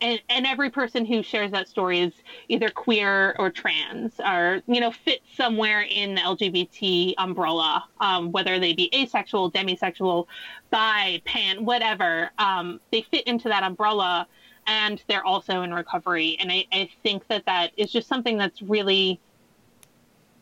[0.00, 2.12] And, and every person who shares that story is
[2.48, 8.58] either queer or trans or you know fit somewhere in the lgbt umbrella um, whether
[8.58, 10.26] they be asexual demisexual
[10.68, 14.28] bi pan whatever um, they fit into that umbrella
[14.66, 16.36] and they're also in recovery.
[16.40, 19.20] And I, I think that that is just something that's really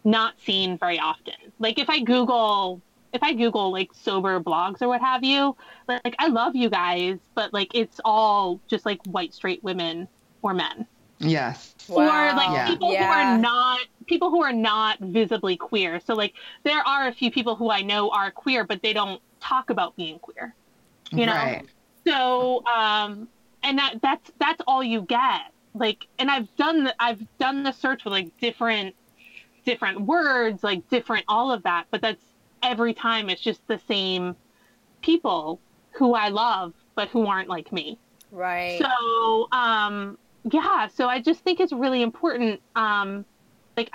[0.04, 1.34] not seen very often.
[1.58, 2.82] Like if i google
[3.14, 5.56] if i google like sober blogs or what have you
[5.88, 10.08] like i love you guys but like it's all just like white straight women
[10.42, 10.86] or men
[11.20, 11.74] Yes.
[11.88, 12.66] Or like Yeah.
[12.66, 16.00] people who are not people who are not visibly queer.
[16.00, 19.22] So like there are a few people who I know are queer, but they don't
[19.40, 20.54] talk about being queer.
[21.12, 21.32] You know?
[21.32, 21.68] Right.
[22.06, 23.28] So um
[23.62, 25.42] and that that's that's all you get.
[25.74, 28.96] Like and I've done the I've done the search with like different
[29.64, 32.24] different words, like different all of that, but that's
[32.64, 34.34] every time it's just the same
[35.02, 35.60] people
[35.96, 37.98] who I love but who aren't like me.
[38.30, 38.80] Right.
[38.80, 40.18] So, um,
[40.50, 42.60] yeah, so I just think it's really important.
[42.74, 43.24] Um,
[43.76, 43.90] like,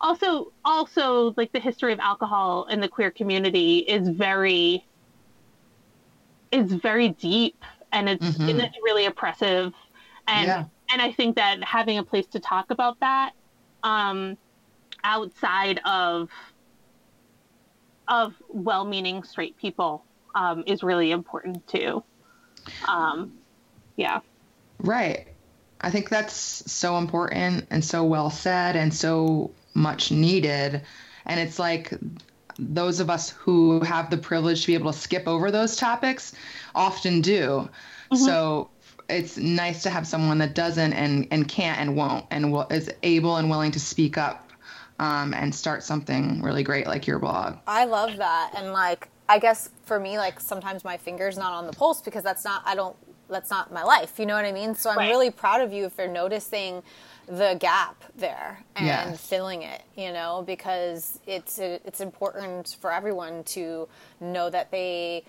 [0.00, 4.86] also, also, like the history of alcohol in the queer community is very,
[6.52, 8.50] is very deep, and it's Mhm.
[8.50, 9.72] and it's really oppressive,
[10.26, 10.64] and Yeah.
[10.90, 13.32] and I think that having a place to talk about that,
[13.82, 14.36] um,
[15.04, 16.30] outside of
[18.10, 22.02] of well-meaning straight people, um, is really important too.
[22.86, 23.32] Um,
[23.96, 24.20] yeah.
[24.78, 25.28] Right.
[25.80, 26.34] I think that's
[26.70, 30.82] so important and so well said and so much needed.
[31.24, 31.92] And it's like
[32.58, 36.34] those of us who have the privilege to be able to skip over those topics
[36.74, 37.70] often do.
[38.14, 38.70] So
[39.08, 42.90] it's nice to have someone that doesn't and, and can't and won't and will, is
[43.02, 44.49] able and willing to speak up
[45.00, 47.56] um, and start something really great like your blog.
[47.66, 48.52] I love that.
[48.54, 52.22] And like, I guess for me, like sometimes my finger's not on the pulse because
[52.22, 52.94] that's not, I don't,
[53.28, 54.18] that's not my life.
[54.18, 54.74] You know what I mean?
[54.74, 55.08] So I'm Right.
[55.08, 56.82] really proud of you for noticing
[57.26, 59.26] the gap there and Yes.
[59.26, 63.88] filling it, you know, because it's, it's important for everyone to
[64.20, 65.24] know that they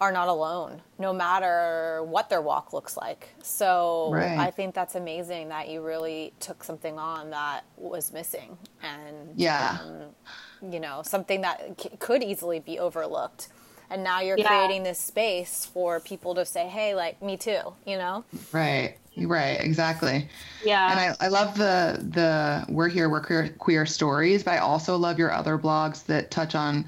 [0.00, 3.30] are not alone, no matter what their walk looks like.
[3.42, 4.38] So Right.
[4.38, 9.78] I think that's amazing that you really took something on that was missing and Yeah.
[9.80, 13.48] Um, you know something that c- could easily be overlooked
[13.90, 14.48] and now you're Yeah.
[14.48, 18.96] creating this space for people to say hey like me too you know Right.
[19.16, 19.60] Right.
[19.60, 20.28] Exactly.
[20.64, 20.90] Yeah.
[20.90, 24.96] And I, I love the the we're here we're queer, queer stories, but I also
[24.96, 26.84] love your other blogs that touch on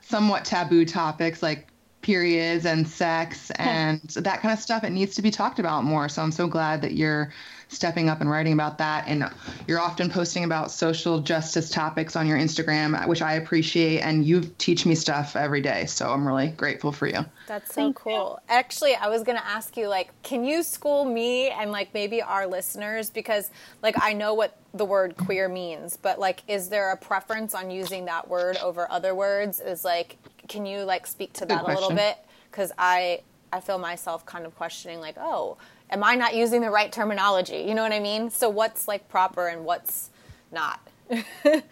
[0.00, 1.68] somewhat taboo topics like
[2.02, 4.84] periods and sex and that kind of stuff.
[4.84, 6.08] It needs to be talked about more.
[6.08, 7.32] So I'm so glad that you're
[7.68, 9.04] stepping up and writing about that.
[9.06, 9.30] And
[9.68, 14.00] you're often posting about social justice topics on your Instagram, which I appreciate.
[14.00, 15.86] And you teach me stuff every day.
[15.86, 17.24] So I'm really grateful for you.
[17.46, 21.04] that's so Thank cool actually i was going to ask you like can you school
[21.04, 23.50] me and like maybe our listeners because
[23.82, 27.70] like i know what the word queer means but like is there a preference on
[27.70, 30.16] using that word over other words is like
[30.50, 32.18] can you like speak to that a little bit
[32.50, 33.20] because i
[33.52, 35.56] i feel myself kind of questioning like oh
[35.90, 39.08] am i not using the right terminology you know what i mean so what's like
[39.08, 40.10] proper and what's
[40.52, 41.62] not Yeah,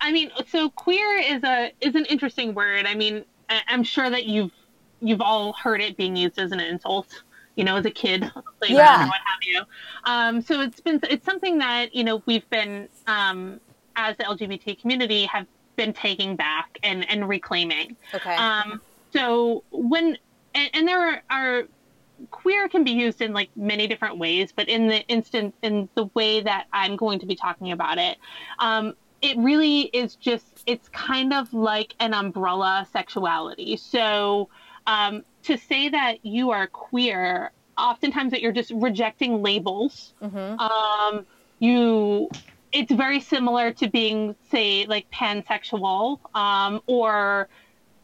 [0.00, 2.84] I mean, so queer is a is an interesting word.
[2.86, 4.52] I mean, I- I'm sure that you've
[5.00, 7.08] you've all heard it being used as an insult,
[7.56, 8.20] you know, as a kid,
[8.60, 9.06] like, Yeah.
[9.06, 9.62] what have you.
[10.04, 13.60] Um, so it's been it's something that you know we've been um,
[13.96, 17.96] as the LGBT community have been taking back and and reclaiming.
[18.14, 18.80] okay Um,
[19.12, 20.18] so when
[20.54, 21.62] and, and there are, are
[22.30, 26.06] queer can be used in like many different ways, but in the instant in the
[26.14, 28.18] way that I'm going to be talking about it,
[28.58, 33.76] um, it really is just it's kind of like an umbrella sexuality.
[33.76, 34.48] So
[34.86, 40.14] um, to say that you are queer, oftentimes that you're just rejecting labels.
[40.58, 41.26] Um,
[41.58, 42.28] you
[42.74, 47.48] it's very similar to being say like pansexual um, or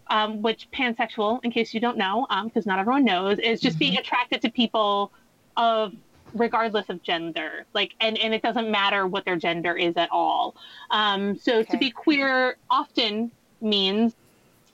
[0.09, 3.97] um, which pansexual, in case you don't know, because not everyone knows, is just being
[3.99, 5.13] attracted to people
[5.57, 5.93] of
[6.33, 10.55] regardless of gender like and and it doesn't matter what their gender is at all
[10.93, 11.65] um so Okay.
[11.65, 14.15] to be queer often means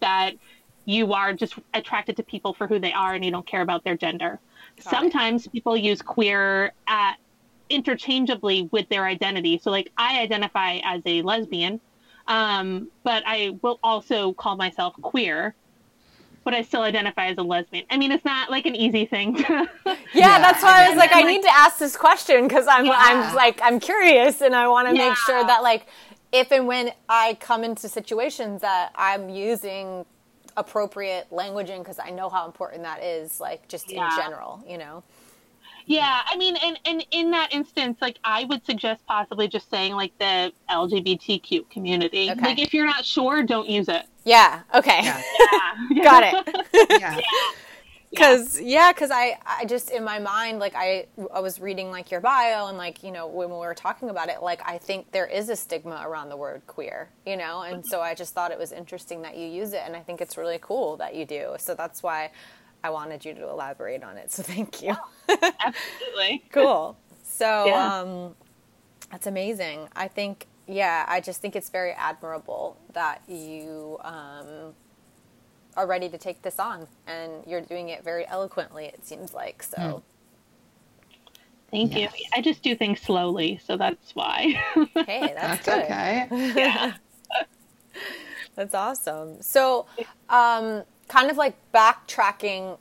[0.01, 0.35] that
[0.85, 3.85] you are just attracted to people for who they are and you don't care about
[3.85, 4.39] their gender
[4.77, 4.83] it.
[4.83, 7.17] sometimes people use queer at
[7.69, 11.81] interchangeably with their identity so like i identify as a lesbian
[12.29, 15.55] um, but I will also call myself queer,
[16.43, 17.85] but I still identify as a lesbian.
[17.89, 19.37] I mean, it's not like an easy thing.
[19.37, 19.43] To,
[19.87, 22.67] Yeah, Yeah, that's why I was like, I like- need to ask this question because
[22.67, 22.95] I'm, Yeah.
[22.97, 25.11] I'm like, I'm curious, and I want to Yeah.
[25.11, 25.87] make sure that like,
[26.33, 30.05] if and when I come into situations that I'm using
[30.57, 34.05] appropriate languaging because I know how important that is, like just Yeah.
[34.11, 35.05] in general, you know.
[35.87, 39.95] Yeah, I mean, and, and in that instance, like I would suggest possibly just saying
[39.95, 42.29] like the LGBTQ community.
[42.33, 42.41] Okay.
[42.41, 44.05] Like if you're not sure, don't use it.
[44.25, 44.63] Yeah.
[44.75, 45.01] Okay.
[45.05, 45.23] Yeah.
[45.91, 46.03] Yeah.
[46.03, 46.91] Got it.
[47.01, 47.21] Yeah.
[48.11, 52.11] Because yeah, because I I just in my mind like I I was reading like
[52.11, 55.13] your bio and like you know when we were talking about it like I think
[55.13, 58.51] there is a stigma around the word queer you know and so I just thought
[58.51, 61.25] it was interesting that you use it and I think it's really cool that you
[61.25, 62.33] do so that's why
[62.87, 64.95] I wanted you to elaborate on it so thank you
[65.29, 66.45] Absolutely.
[66.53, 68.01] cool So yeah.
[68.01, 68.35] um,
[69.11, 69.89] that's amazing.
[69.95, 74.75] I think, yeah, I just think it's very admirable that you um,
[75.77, 78.87] are ready to take this on, and you're doing it very eloquently.
[78.87, 79.77] It seems like so.
[79.77, 80.03] Mm.
[81.71, 82.13] Thank yes.
[82.19, 82.27] you.
[82.33, 84.61] I just do things slowly, so that's why.
[85.07, 86.27] hey, that's, that's okay.
[86.31, 86.95] yeah.
[88.55, 89.43] that's awesome.
[89.43, 89.87] So,
[90.29, 92.79] um, kind of like backtracking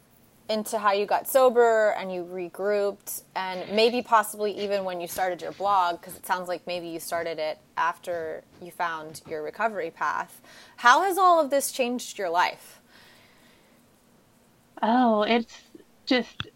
[0.47, 5.41] into how you got sober and you regrouped and maybe possibly even when you started
[5.41, 9.89] your blog because it sounds like maybe you started it after you found your recovery
[9.89, 10.41] path.
[10.77, 12.79] How has all of this changed your life?
[14.83, 15.55] Oh it's
[16.05, 16.47] just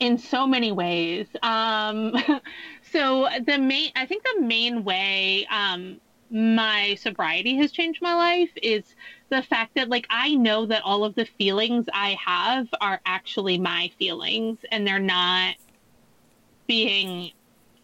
[0.00, 1.28] in so many ways.
[1.42, 2.12] Um,
[2.92, 8.50] so the main i think the main way um, my sobriety has changed my life
[8.62, 8.94] is
[9.28, 13.58] the fact that like I know that all of the feelings I have are actually
[13.58, 15.56] my feelings and they're not
[16.66, 17.32] being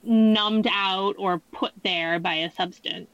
[0.02, 3.08] numbed out or put there by a substance.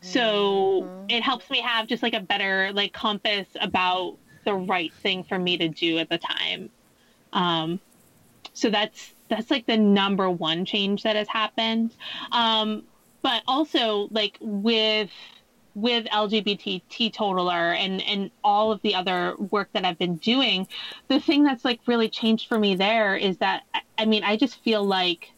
[0.00, 1.06] So mm-hmm.
[1.08, 5.38] it helps me have just like a better like compass about the right thing for
[5.38, 6.70] me to do at the time.
[7.32, 7.80] Um,
[8.52, 11.94] so that's that's like the number one change that has happened.
[12.30, 12.84] Um,
[13.22, 15.10] but also like with
[15.76, 20.66] with LGBT teetotaler and and all of the other work that I've been doing,
[21.08, 23.64] the thing that's like really changed for me there is that
[23.98, 25.30] I mean I just feel like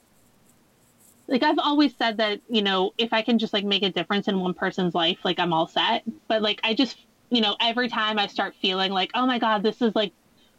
[1.26, 4.28] like I've always said that you know if I can just like make a difference
[4.28, 6.04] in one person's life like I'm all set.
[6.28, 6.96] But like I just
[7.30, 10.12] you know every time I start feeling like oh my god this is like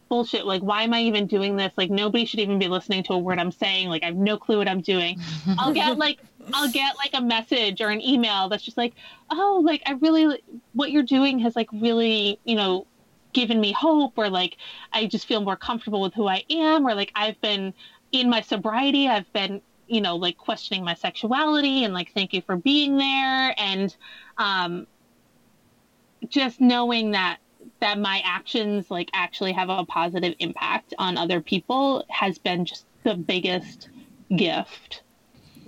[0.09, 0.45] bullshit.
[0.45, 1.71] Like, why am I even doing this?
[1.77, 3.87] Like, nobody should even be listening to a word I'm saying.
[3.87, 5.19] Like, I have no clue what I'm doing.
[5.57, 6.19] I'll get like,
[6.53, 8.93] I'll get like a message or an email that's just like,
[9.29, 10.41] oh, like, I really,
[10.73, 12.87] what you're doing has like really, you know,
[13.33, 14.57] given me hope, or like,
[14.91, 17.73] I just feel more comfortable with who I am, or like, I've been
[18.11, 22.41] in my sobriety, I've been, you know, like questioning my sexuality and like, thank you
[22.41, 23.53] for being there.
[23.57, 23.95] And,
[24.37, 24.87] um,
[26.27, 27.37] just knowing that
[27.79, 32.85] that my actions like actually have a positive impact on other people has been just
[33.03, 33.89] the biggest
[34.35, 35.01] gift.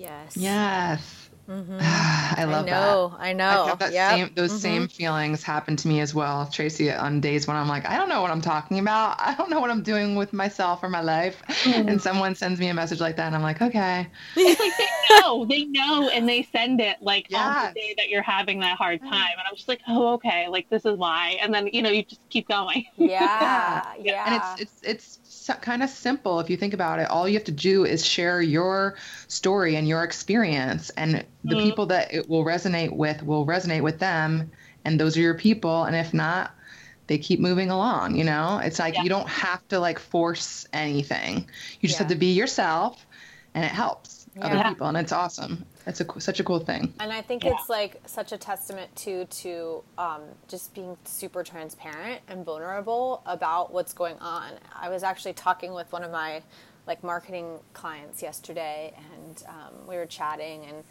[0.02, 0.36] Yes.
[0.36, 1.30] Yes.
[1.52, 1.78] Mm-hmm.
[1.82, 3.24] I love I know, that.
[3.24, 3.64] I know.
[3.64, 4.12] I have that yep.
[4.12, 4.60] same, those mm-hmm.
[4.60, 6.92] same feelings happen to me as well, Tracy.
[6.92, 9.20] On days when I'm like, I don't know what I'm talking about.
[9.20, 11.90] I don't know what I'm doing with myself or my life, mm-hmm.
[11.90, 14.08] and someone sends me a message like that, and I'm like, okay.
[14.36, 17.42] It's like they know, they know, and they send it like yes.
[17.42, 20.48] on the day that you're having that hard time, and I'm just like, oh, okay,
[20.48, 22.86] like this is why, and then you know you just keep going.
[22.98, 23.94] Yeah, yeah.
[24.00, 24.24] yeah.
[24.26, 25.20] And it's it's it's
[25.62, 27.10] kind of simple if you think about it.
[27.10, 28.96] All you have to do is share your
[29.28, 31.64] story and your experience, and the mm-hmm.
[31.64, 34.52] people that it will resonate with will resonate with them
[34.86, 36.52] and those are your people and if not
[37.08, 39.04] they keep moving along you know it's like yeah.
[39.04, 41.46] you don't have to like force anything
[41.80, 42.04] you just yeah.
[42.04, 43.06] have to be yourself
[43.54, 44.46] and it helps yeah.
[44.46, 45.66] other people and it's awesome.
[45.86, 46.94] It's a, such a cool thing.
[47.00, 52.22] And i think it's like such a testament to to um, just being super transparent
[52.28, 54.52] and vulnerable about what's going on.
[54.76, 56.42] I was actually talking with one of my
[56.88, 60.84] like marketing clients yesterday and um, we were chatting and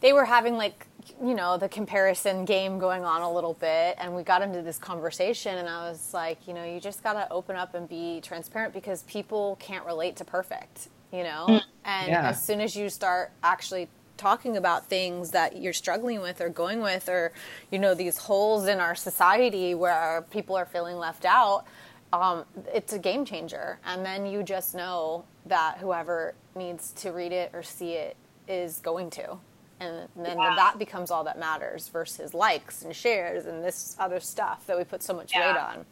[0.00, 0.86] they were having like
[1.22, 4.78] you know the comparison game going on a little bit and we got into this
[4.78, 8.20] conversation and i was like you know you just got to open up and be
[8.22, 11.62] transparent because people can't relate to perfect you know mm.
[11.84, 12.28] and yeah.
[12.28, 16.82] as soon as you start actually talking about things that you're struggling with or going
[16.82, 17.32] with or
[17.70, 21.64] you know these holes in our society where people are feeling left out
[22.12, 22.44] um,
[22.74, 27.50] it's a game changer and then you just know that whoever needs to read it
[27.54, 29.38] or see it is going to
[29.80, 30.54] and then yeah.
[30.54, 34.84] that becomes all that matters versus likes and shares and this other stuff that we
[34.84, 35.52] put so much yeah.
[35.52, 35.86] weight on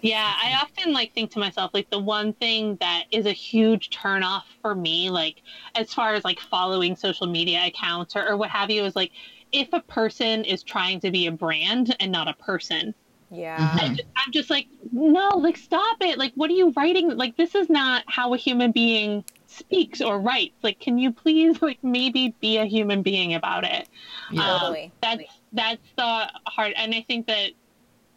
[0.00, 3.90] yeah i often like think to myself like the one thing that is a huge
[3.90, 5.42] turnoff for me like
[5.74, 9.12] as far as like following social media accounts or, or what have you is like
[9.52, 12.94] if a person is trying to be a brand and not a person
[13.34, 13.78] yeah.
[13.80, 16.18] I'm just, I'm just, like, no, like, stop it.
[16.18, 17.16] Like, what are you writing?
[17.16, 20.54] Like, this is not how a human being speaks or writes.
[20.62, 23.88] Like, can you please like maybe be a human being about it?
[24.30, 24.42] Yeah.
[24.42, 24.92] Um, totally.
[25.00, 25.22] That's
[25.52, 27.50] that's the hard, and I think that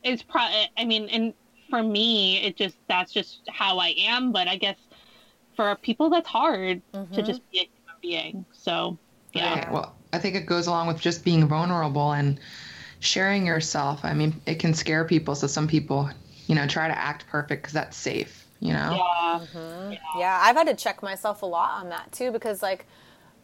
[0.03, 0.41] it's pro.
[0.77, 1.33] I mean, and
[1.69, 4.31] for me, it just that's just how I am.
[4.31, 4.77] But I guess
[5.55, 7.13] for people, that's hard mm-hmm.
[7.13, 8.45] to just be a human being.
[8.53, 8.97] So
[9.33, 9.55] yeah.
[9.55, 9.71] Right.
[9.71, 12.39] Well, I think it goes along with just being vulnerable and
[12.99, 14.03] sharing yourself.
[14.03, 15.35] I mean, it can scare people.
[15.35, 16.09] So some people,
[16.47, 18.91] you know, try to act perfect because that's safe you know?
[18.91, 19.39] Yeah.
[19.39, 19.91] Mm-hmm.
[19.91, 19.99] yeah.
[20.17, 20.39] yeah.
[20.43, 22.85] I've had to check myself a lot on that too because like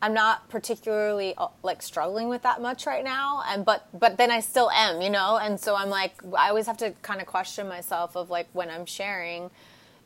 [0.02, 4.32] I'm not particularly uh, like struggling with that much right now and but but then
[4.32, 5.38] I still am, you know?
[5.42, 8.70] And so I'm like I always have to kind of question myself of like when
[8.70, 9.52] I'm sharing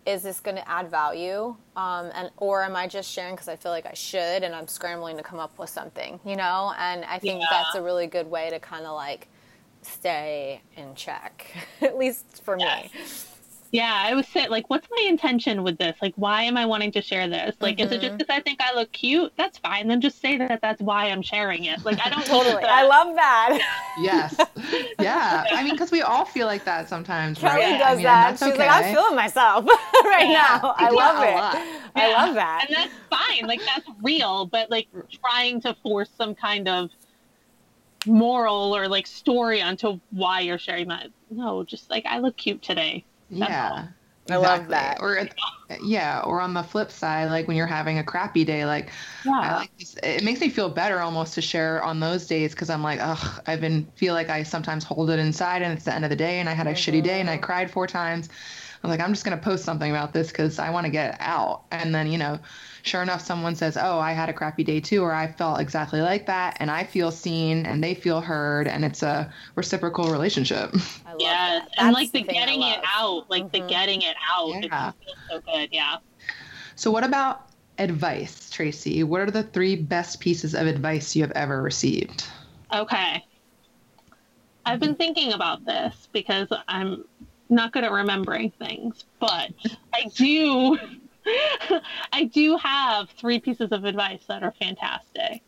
[0.06, 3.56] is this going to add value um, and or am i just sharing because i
[3.56, 7.04] feel like i should and i'm scrambling to come up with something you know and
[7.06, 7.48] i think Yeah.
[7.50, 9.28] that's a really good way to kind of like
[9.82, 11.48] stay in check
[11.82, 12.92] at least for me
[13.76, 15.98] Yeah, I was saying, like, what's my intention with this?
[16.02, 17.56] Like, why am I wanting to share this?
[17.60, 18.18] Like, is it just mm-hmm.
[18.18, 19.34] because I think I look cute?
[19.38, 19.90] That's fine.
[19.90, 21.84] Then just say that that's why I'm sharing it.
[21.84, 23.60] Like, I don't totally need i love that
[24.00, 24.36] Yes.
[25.00, 25.44] Yeah.
[25.52, 27.78] I mean, because we all feel like that sometimes, kelly right?
[27.80, 28.60] does I mean, that she's okay.
[28.68, 29.66] like i'm feeling myself
[30.06, 30.60] right Yeah.
[30.62, 31.56] now i do love that it lot.
[31.96, 32.24] i Yeah.
[32.26, 33.48] love that And that's fine.
[33.48, 34.46] Like, that's real.
[34.46, 34.88] But, like,
[35.22, 36.90] trying to force some kind of
[38.06, 41.08] moral or, like, story onto why you're sharing that.
[41.30, 43.04] No, just like, I look cute today.
[43.30, 43.88] Yeah.
[44.30, 44.98] I love that.
[45.02, 45.28] Or
[45.82, 48.90] yeah, or on the flip side, like when you're having a crappy day, like
[49.42, 49.56] I Yeah.
[49.56, 52.84] like this, it makes me feel better almost to share on those days because I'm
[52.84, 56.04] like, ugh, I've been feel like I sometimes hold it inside and it's the end
[56.06, 58.30] of the day and I had a shitty day and I cried four times.
[58.84, 61.66] I'm like, I'm just gonna post something about this because I want to get out.
[61.72, 62.40] And then you know,
[62.84, 66.02] sure enough, someone says, oh, I had a crappy day too, or I felt exactly
[66.02, 70.76] like that, and I feel seen and they feel heard, and it's a reciprocal relationship.
[71.06, 71.42] i love Yes.
[71.46, 73.30] that And, like, the thing I getting it out.
[73.30, 73.70] Like, the Mhm.
[73.70, 74.58] getting it out.
[74.62, 74.92] Yeah.
[74.92, 75.55] just feels so good.
[75.72, 75.98] Yeah.
[76.76, 77.42] So, what about
[77.78, 79.04] advice, Tracy?
[79.04, 82.26] What are the three best pieces of advice you have ever received?
[82.74, 83.24] Okay.
[84.66, 87.04] I've been thinking about this because I'm
[87.50, 89.52] not good at remembering things, but
[89.94, 90.78] I do
[92.14, 95.44] I do have three pieces of advice that are fantastic.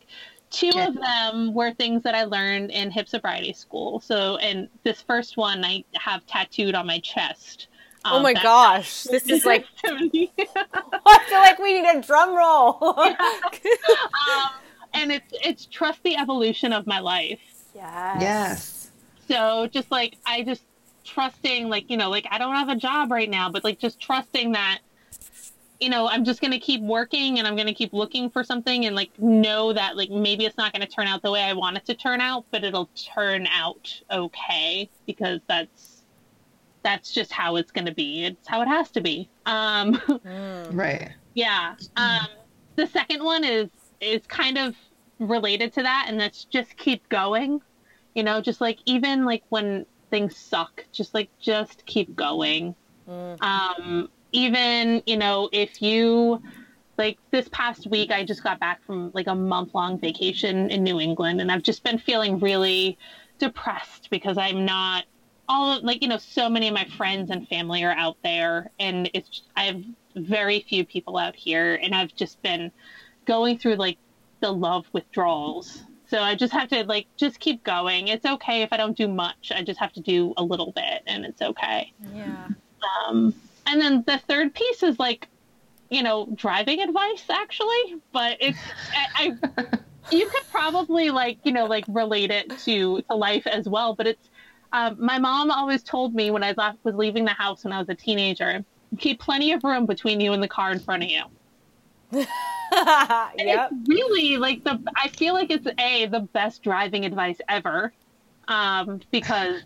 [0.50, 0.86] Two Okay.
[0.86, 4.00] of them were things that I learned in hip sobriety school.
[4.00, 7.68] So, and this first one I have tattooed on my chest.
[8.10, 10.32] Oh Um, my gosh this is like testimony.
[10.38, 14.50] i feel like we need a drum roll um,
[14.94, 17.40] and it's it's trust the evolution of my life.
[17.74, 18.90] yes Yes.
[19.28, 20.62] So just like I just
[21.04, 24.00] trusting like, you know, like I don't have a job right now, but like just
[24.00, 24.78] trusting that
[25.80, 28.42] you know, I'm just going to keep working and I'm going to keep looking for
[28.42, 31.42] something and like know that like maybe it's not going to turn out the way
[31.42, 35.97] I want it to turn out, but it'll turn out okay because that's
[36.88, 38.24] that's just how it's going to be.
[38.24, 39.28] It's how it has to be.
[39.44, 40.70] Um Mm.
[40.72, 41.10] Right.
[41.34, 41.74] yeah.
[41.96, 42.28] Um,
[42.76, 43.68] the second one is
[44.00, 44.74] is kind of
[45.18, 47.60] related to that, and that's just keep going.
[48.14, 52.74] You know, just like even like when things suck, just like just keep going.
[53.08, 53.42] Mm.
[53.42, 56.42] Um, even you know if you
[56.96, 60.82] like this past week, I just got back from like a month long vacation in
[60.82, 62.96] New England, and I've just been feeling really
[63.38, 65.04] depressed because I'm not
[65.48, 69.10] all like you know so many of my friends and family are out there and
[69.14, 69.82] it's i have
[70.16, 72.70] very few people out here and i've just been
[73.28, 73.98] going through like
[74.40, 75.82] the love withdrawals.
[76.08, 78.08] So i just have to like just keep going.
[78.08, 79.52] It's okay if i don't do much.
[79.54, 81.92] I just have to do a little bit and it's okay.
[82.14, 82.48] Yeah.
[83.06, 83.34] Um
[83.66, 85.28] and then the third piece is like
[85.90, 88.58] you know driving advice actually but it's
[89.16, 89.66] i, I
[90.10, 94.06] you could probably like you know like relate it to to life as well but
[94.06, 94.28] it's
[94.72, 97.78] um, my mom always told me when i left, was leaving the house when i
[97.78, 98.64] was a teenager
[98.96, 101.22] keep plenty of room between you and the car in front of you.
[102.70, 103.70] And yep.
[103.72, 107.94] it's really like the i feel like it's a the best driving advice ever
[108.46, 109.62] um, because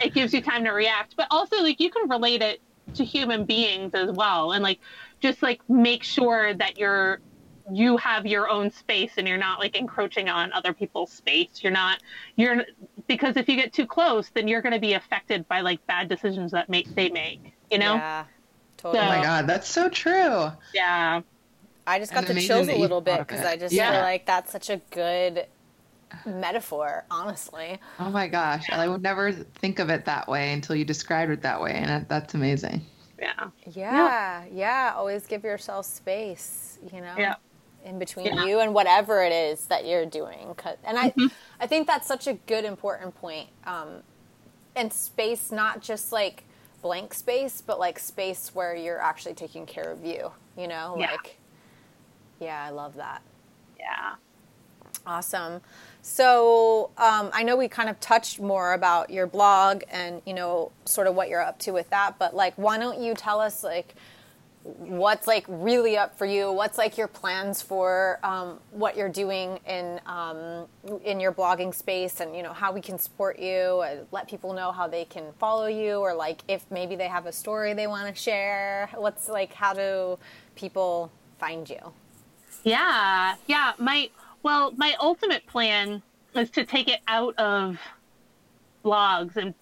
[0.00, 2.62] it gives you time to react but also like you can relate it
[2.94, 4.80] to human beings as well and like
[5.20, 7.20] just like make sure that you're
[7.72, 11.62] you have your own space and you're not like encroaching on other people's space.
[11.62, 12.02] You're not
[12.36, 12.64] you're
[13.10, 16.08] because if you get too close then you're going to be affected by like bad
[16.08, 17.40] decisions that make they make
[17.70, 18.24] you know yeah
[18.76, 20.50] totally Oh my God, that's so true.
[20.72, 21.22] yeah
[21.86, 23.44] I just got And the chills a little bit because.
[23.44, 23.90] I just Yeah.
[23.92, 25.46] feel like that's such a good
[26.26, 27.80] metaphor, honestly.
[28.00, 31.42] Oh my gosh, I would never think of it that way until you described it
[31.42, 32.84] that way, and that's amazing.
[33.18, 34.94] yeah Yeah, yeah.
[34.96, 37.34] Always give yourself space, you know, Yeah.
[37.84, 38.44] In between Yeah.
[38.44, 40.54] you and whatever it is that you're doing.
[40.56, 41.26] 'Cause- And I, Mm-hmm.
[41.60, 43.48] I think that's such a good, important point.
[43.66, 44.02] Um,
[44.76, 46.44] and space, not just like
[46.82, 51.10] blank space, but like space where you're actually taking care of you, you know, Yeah.
[51.12, 51.36] like,
[52.38, 53.22] yeah, I love that.
[53.78, 54.14] yeah
[55.06, 55.62] Awesome.
[56.02, 60.72] So um, I know we kind of touched more about your blog and you know
[60.84, 63.64] sort of what you're up to with that, but like, why don't you tell us
[63.64, 63.94] like
[64.62, 66.52] what's like really up for you?
[66.52, 70.66] What's like your plans for um, what you're doing in um,
[71.04, 74.52] in your blogging space, and you know how we can support you, and let people
[74.52, 77.86] know how they can follow you, or like if maybe they have a story they
[77.86, 78.90] want to share.
[78.94, 80.18] What's like how do
[80.56, 81.92] people find you?
[82.62, 83.72] Yeah, yeah.
[83.78, 84.10] My
[84.42, 86.02] well, my ultimate plan
[86.34, 87.78] is to take it out of
[88.84, 89.54] blogs and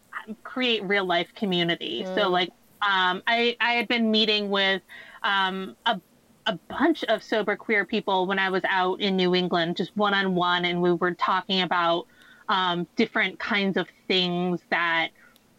[0.42, 2.04] create real life community.
[2.14, 2.50] So like
[2.82, 4.82] Um, I I had been meeting with
[5.22, 6.00] um, a
[6.46, 10.14] a bunch of sober queer people when I was out in New England, just one
[10.14, 12.06] on one, and we were talking about
[12.48, 15.10] um, different kinds of things that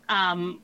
[0.10, 0.62] um,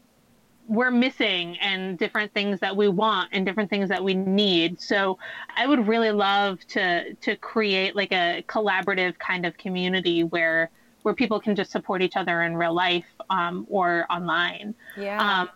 [0.68, 4.82] we're missing and different things that we want and different things that we need.
[4.82, 5.20] So
[5.56, 10.72] I would really love to to create like a collaborative kind of community where
[11.04, 14.74] where people can just support each other in real life um, or online.
[14.98, 15.42] Yeah.
[15.42, 15.50] Um,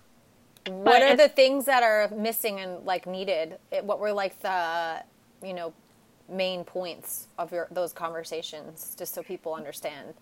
[0.72, 3.58] what are the things that are missing and like needed?
[3.82, 5.04] What were like the
[5.44, 5.74] you know
[6.30, 10.14] main points of your those conversations, just so people understand?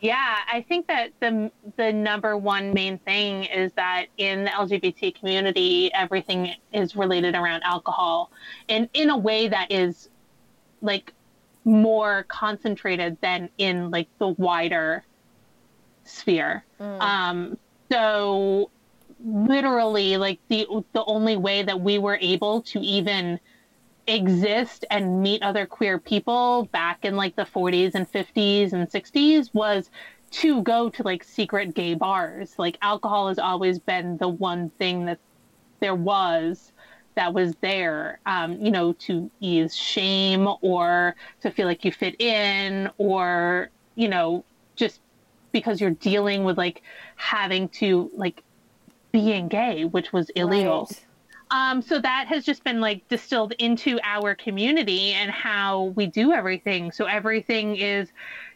[0.00, 5.14] Yeah, I think that the the number one main thing is that in the LGBT
[5.14, 8.30] community, everything is related around alcohol,
[8.68, 10.08] and in a way that is
[10.80, 11.12] like
[11.64, 15.04] more concentrated than in like the wider
[16.04, 16.64] sphere.
[16.80, 17.00] Mm.
[17.00, 17.58] Um,
[17.92, 18.70] so
[19.24, 23.40] literally, like the the only way that we were able to even
[24.06, 29.54] exist and meet other queer people back in like the 40s and 50s and 60s
[29.54, 29.90] was
[30.30, 32.54] to go to like secret gay bars.
[32.58, 35.18] Like alcohol has always been the one thing that
[35.80, 36.72] there was
[37.14, 42.20] that was there, um, you know, to ease shame or to feel like you fit
[42.20, 44.44] in or, you know,
[44.76, 45.00] just
[45.52, 46.82] because you're dealing with like
[47.16, 48.42] having to like
[49.12, 50.88] being gay, which was illegal.
[50.90, 51.04] Right.
[51.52, 56.32] Um, so that has just been like distilled into our community and how we do
[56.32, 56.92] everything.
[56.92, 58.12] So everything is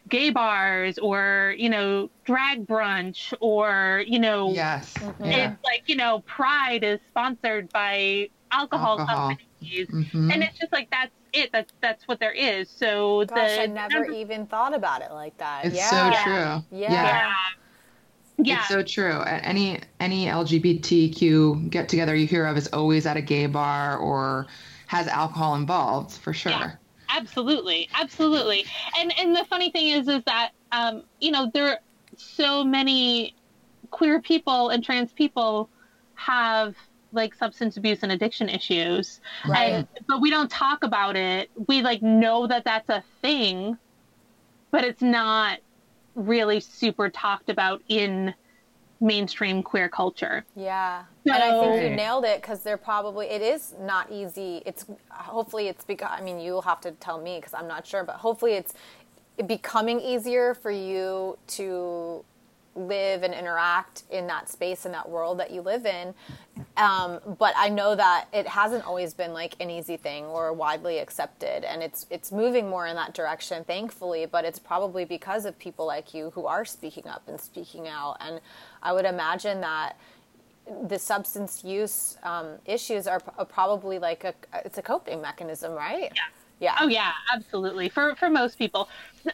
[0.07, 4.93] gay bars or, you know, drag brunch or, you know, yes.
[4.93, 5.25] Mm-hmm.
[5.25, 9.29] it's like, you know, Pride is sponsored by alcohol, alcohol.
[9.29, 9.87] companies.
[9.89, 10.31] Mm-hmm.
[10.31, 11.51] And it's just like that's it.
[11.51, 12.69] That's that's what there is.
[12.69, 15.65] So Gosh, the I never even thought about it like that.
[15.65, 15.89] It's yeah.
[15.89, 16.33] so true.
[16.33, 16.61] yeah.
[16.71, 16.91] yeah.
[16.91, 17.33] yeah.
[18.37, 18.59] Yeah.
[18.59, 19.21] It's so true.
[19.21, 24.47] Any any LGBTQ get together you hear of is always at a gay bar or
[24.87, 26.51] has alcohol involved for sure.
[26.51, 26.71] Yeah,
[27.09, 28.65] absolutely, absolutely.
[28.99, 31.79] And and the funny thing is is that um, you know there are
[32.17, 33.35] so many
[33.91, 35.69] queer people and trans people
[36.15, 36.75] have
[37.11, 39.71] like substance abuse and addiction issues right.
[39.71, 43.77] And, but we don't talk about it we like know that that's a thing
[44.71, 45.59] but it's not
[46.15, 48.33] really super talked about in
[49.01, 50.45] mainstream queer culture.
[50.55, 51.03] Yeah.
[51.27, 54.63] So, and I think you nailed it because they're probably, it is not easy.
[54.65, 58.03] It's hopefully it's because, I mean, you'll have to tell me because I'm not sure,
[58.03, 58.73] but hopefully it's
[59.45, 62.23] becoming easier for you to
[62.75, 66.13] live and interact in that space in that world that you live in
[66.77, 70.99] um, but I know that it hasn't always been like an easy thing or widely
[70.99, 74.25] accepted, and it's it's moving more in that direction, thankfully.
[74.25, 78.17] But it's probably because of people like you who are speaking up and speaking out.
[78.21, 78.39] And
[78.81, 79.97] I would imagine that
[80.87, 86.11] the substance use um, issues are, are, probably like a it's a coping mechanism, right?
[86.15, 86.23] Yeah.
[86.59, 86.77] Yeah.
[86.79, 87.89] Oh yeah, absolutely.
[87.89, 88.89] For for most people,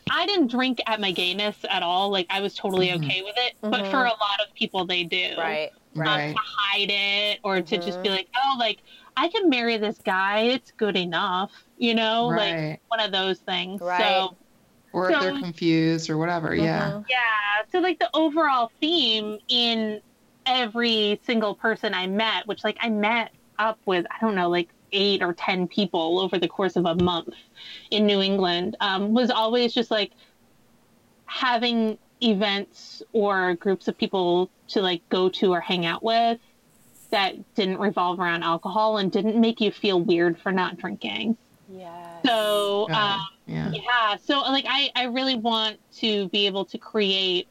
[0.10, 2.10] I didn't drink at my gayness at all.
[2.10, 3.04] Like I was totally mm-hmm.
[3.04, 3.54] okay with it.
[3.62, 3.70] Mm-hmm.
[3.70, 5.36] But for a lot of people, they do.
[5.38, 6.36] Right right.
[6.36, 7.66] to hide it or mm-hmm.
[7.66, 8.18] to just be mm-hmm.
[8.18, 8.80] like, oh, like
[9.18, 10.42] I can marry this guy.
[10.42, 12.70] It's good enough, you know, right.
[12.70, 13.82] like one of those things.
[13.82, 14.02] Right.
[14.02, 14.36] So,
[14.94, 16.50] or so, if they're confused or whatever.
[16.50, 16.64] Mm-hmm.
[16.64, 17.04] Yeah.
[17.10, 17.66] Yeah.
[17.72, 20.02] So like the overall theme in
[20.46, 24.70] every single person I met, which like I met up with, I don't know, like
[24.94, 27.34] eight or 10 people over the course of a month
[27.92, 30.12] in New England, um, was always just like
[31.26, 36.40] having events or groups of people to like go to or hang out with
[37.10, 41.38] that didn't revolve around alcohol and didn't make you feel weird for not drinking.
[41.70, 42.22] Yeah.
[42.26, 43.72] So um, yeah.
[43.72, 44.16] yeah.
[44.24, 47.48] So like I I really want to be able to create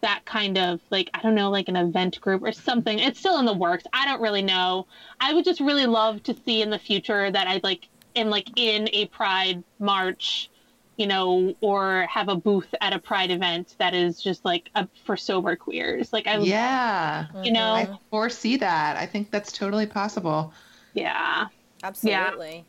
[0.00, 2.98] that kind of like I don't know like an event group or something.
[2.98, 3.84] It's still in the works.
[3.92, 4.86] I don't really know.
[5.20, 8.48] I would just really love to see in the future that I'd like in like
[8.56, 10.50] in a pride march
[10.98, 14.86] you know, or have a booth at a pride event that is just like a,
[15.04, 16.12] for sober queers.
[16.12, 18.96] Like I, yeah, you know, I foresee that.
[18.96, 20.52] I think that's totally possible.
[20.94, 21.46] Yeah,
[21.84, 22.56] absolutely.
[22.56, 22.62] Yeah.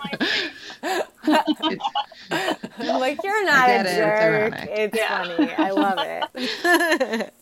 [2.79, 4.53] I'm like you're not a jerk.
[4.55, 5.23] It's, it's yeah.
[5.23, 5.53] funny.
[5.53, 7.33] I love it.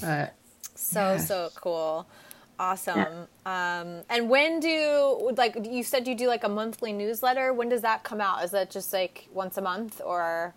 [0.00, 0.34] but,
[0.74, 1.16] so yeah.
[1.16, 2.06] so cool.
[2.58, 3.28] Awesome.
[3.46, 3.80] Yeah.
[3.80, 7.52] Um, and when do like you said you do like a monthly newsletter?
[7.52, 8.44] When does that come out?
[8.44, 10.54] Is that just like once a month or?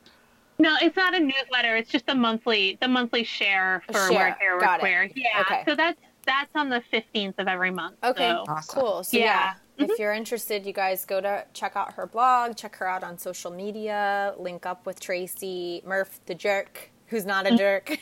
[0.57, 1.75] No, it's not a newsletter.
[1.75, 4.37] It's just a monthly the monthly share for share.
[4.41, 5.09] We're Got Queer.
[5.15, 5.41] Yeah.
[5.41, 5.63] Okay.
[5.65, 7.97] So that's that's on the fifteenth of every month.
[8.03, 8.29] Okay.
[8.29, 8.45] So.
[8.47, 8.81] Awesome.
[8.81, 9.03] Cool.
[9.03, 9.25] So yeah.
[9.25, 9.53] yeah.
[9.79, 9.91] Mm-hmm.
[9.91, 13.17] If you're interested, you guys go to check out her blog, check her out on
[13.17, 17.57] social media, link up with Tracy Murph the jerk, who's not a mm-hmm.
[17.57, 17.99] jerk,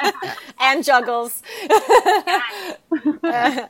[0.60, 1.42] and juggles.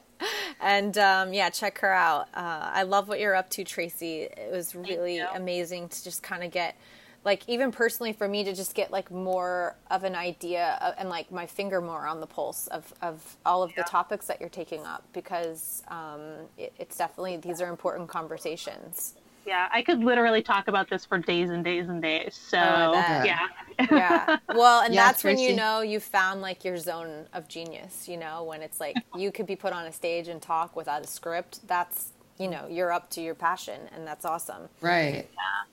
[0.62, 2.28] and um, yeah, check her out.
[2.32, 4.22] Uh, I love what you're up to, Tracy.
[4.22, 6.76] It was really amazing to just kind of get
[7.24, 11.08] like even personally for me to just get like more of an idea of, and
[11.08, 13.82] like my finger more on the pulse of, of all of yeah.
[13.82, 16.20] the topics that you're taking up because um,
[16.56, 19.14] it, it's definitely these are important conversations
[19.46, 22.92] yeah i could literally talk about this for days and days and days so oh,
[23.24, 23.46] yeah
[23.90, 28.16] yeah well and that's when you know you found like your zone of genius you
[28.16, 31.06] know when it's like you could be put on a stage and talk without a
[31.06, 35.66] script that's you know you're up to your passion and that's awesome right yeah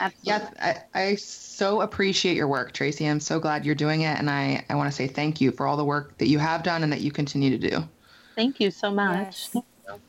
[0.00, 0.48] Absolutely.
[0.58, 3.04] Yes, I, I so appreciate your work, Tracy.
[3.04, 4.18] I'm so glad you're doing it.
[4.18, 6.62] And I, I want to say thank you for all the work that you have
[6.62, 7.84] done and that you continue to do.
[8.34, 9.48] Thank you so much.
[9.54, 9.64] Yes.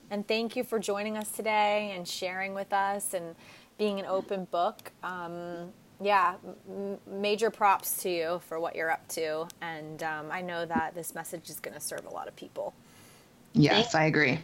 [0.10, 3.36] And thank you for joining us today and sharing with us and
[3.78, 4.92] being an open book.
[5.04, 5.72] Um,
[6.02, 6.36] yeah,
[6.70, 9.48] m- major props to you for what you're up to.
[9.62, 12.74] And um, I know that this message is going to serve a lot of people.
[13.54, 14.40] Yes, I agree.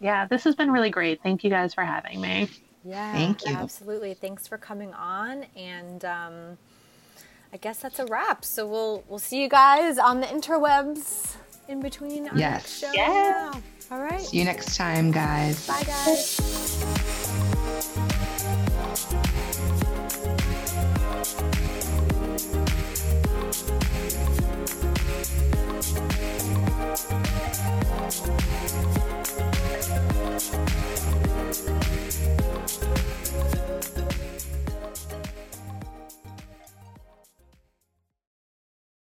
[0.00, 1.22] Yeah, this has been really great.
[1.22, 2.48] Thank you guys for having me.
[2.84, 3.54] Yeah, thank you.
[3.54, 4.14] Absolutely.
[4.14, 6.58] Thanks for coming on, and um,
[7.52, 8.44] I guess that's a wrap.
[8.44, 11.36] So we'll we'll see you guys on the interwebs
[11.68, 12.52] in between our yes.
[12.52, 12.90] next show.
[12.92, 13.54] Yeah.
[13.92, 14.22] All right.
[14.22, 15.66] See you next time, guys.
[15.66, 16.40] Bye, guys.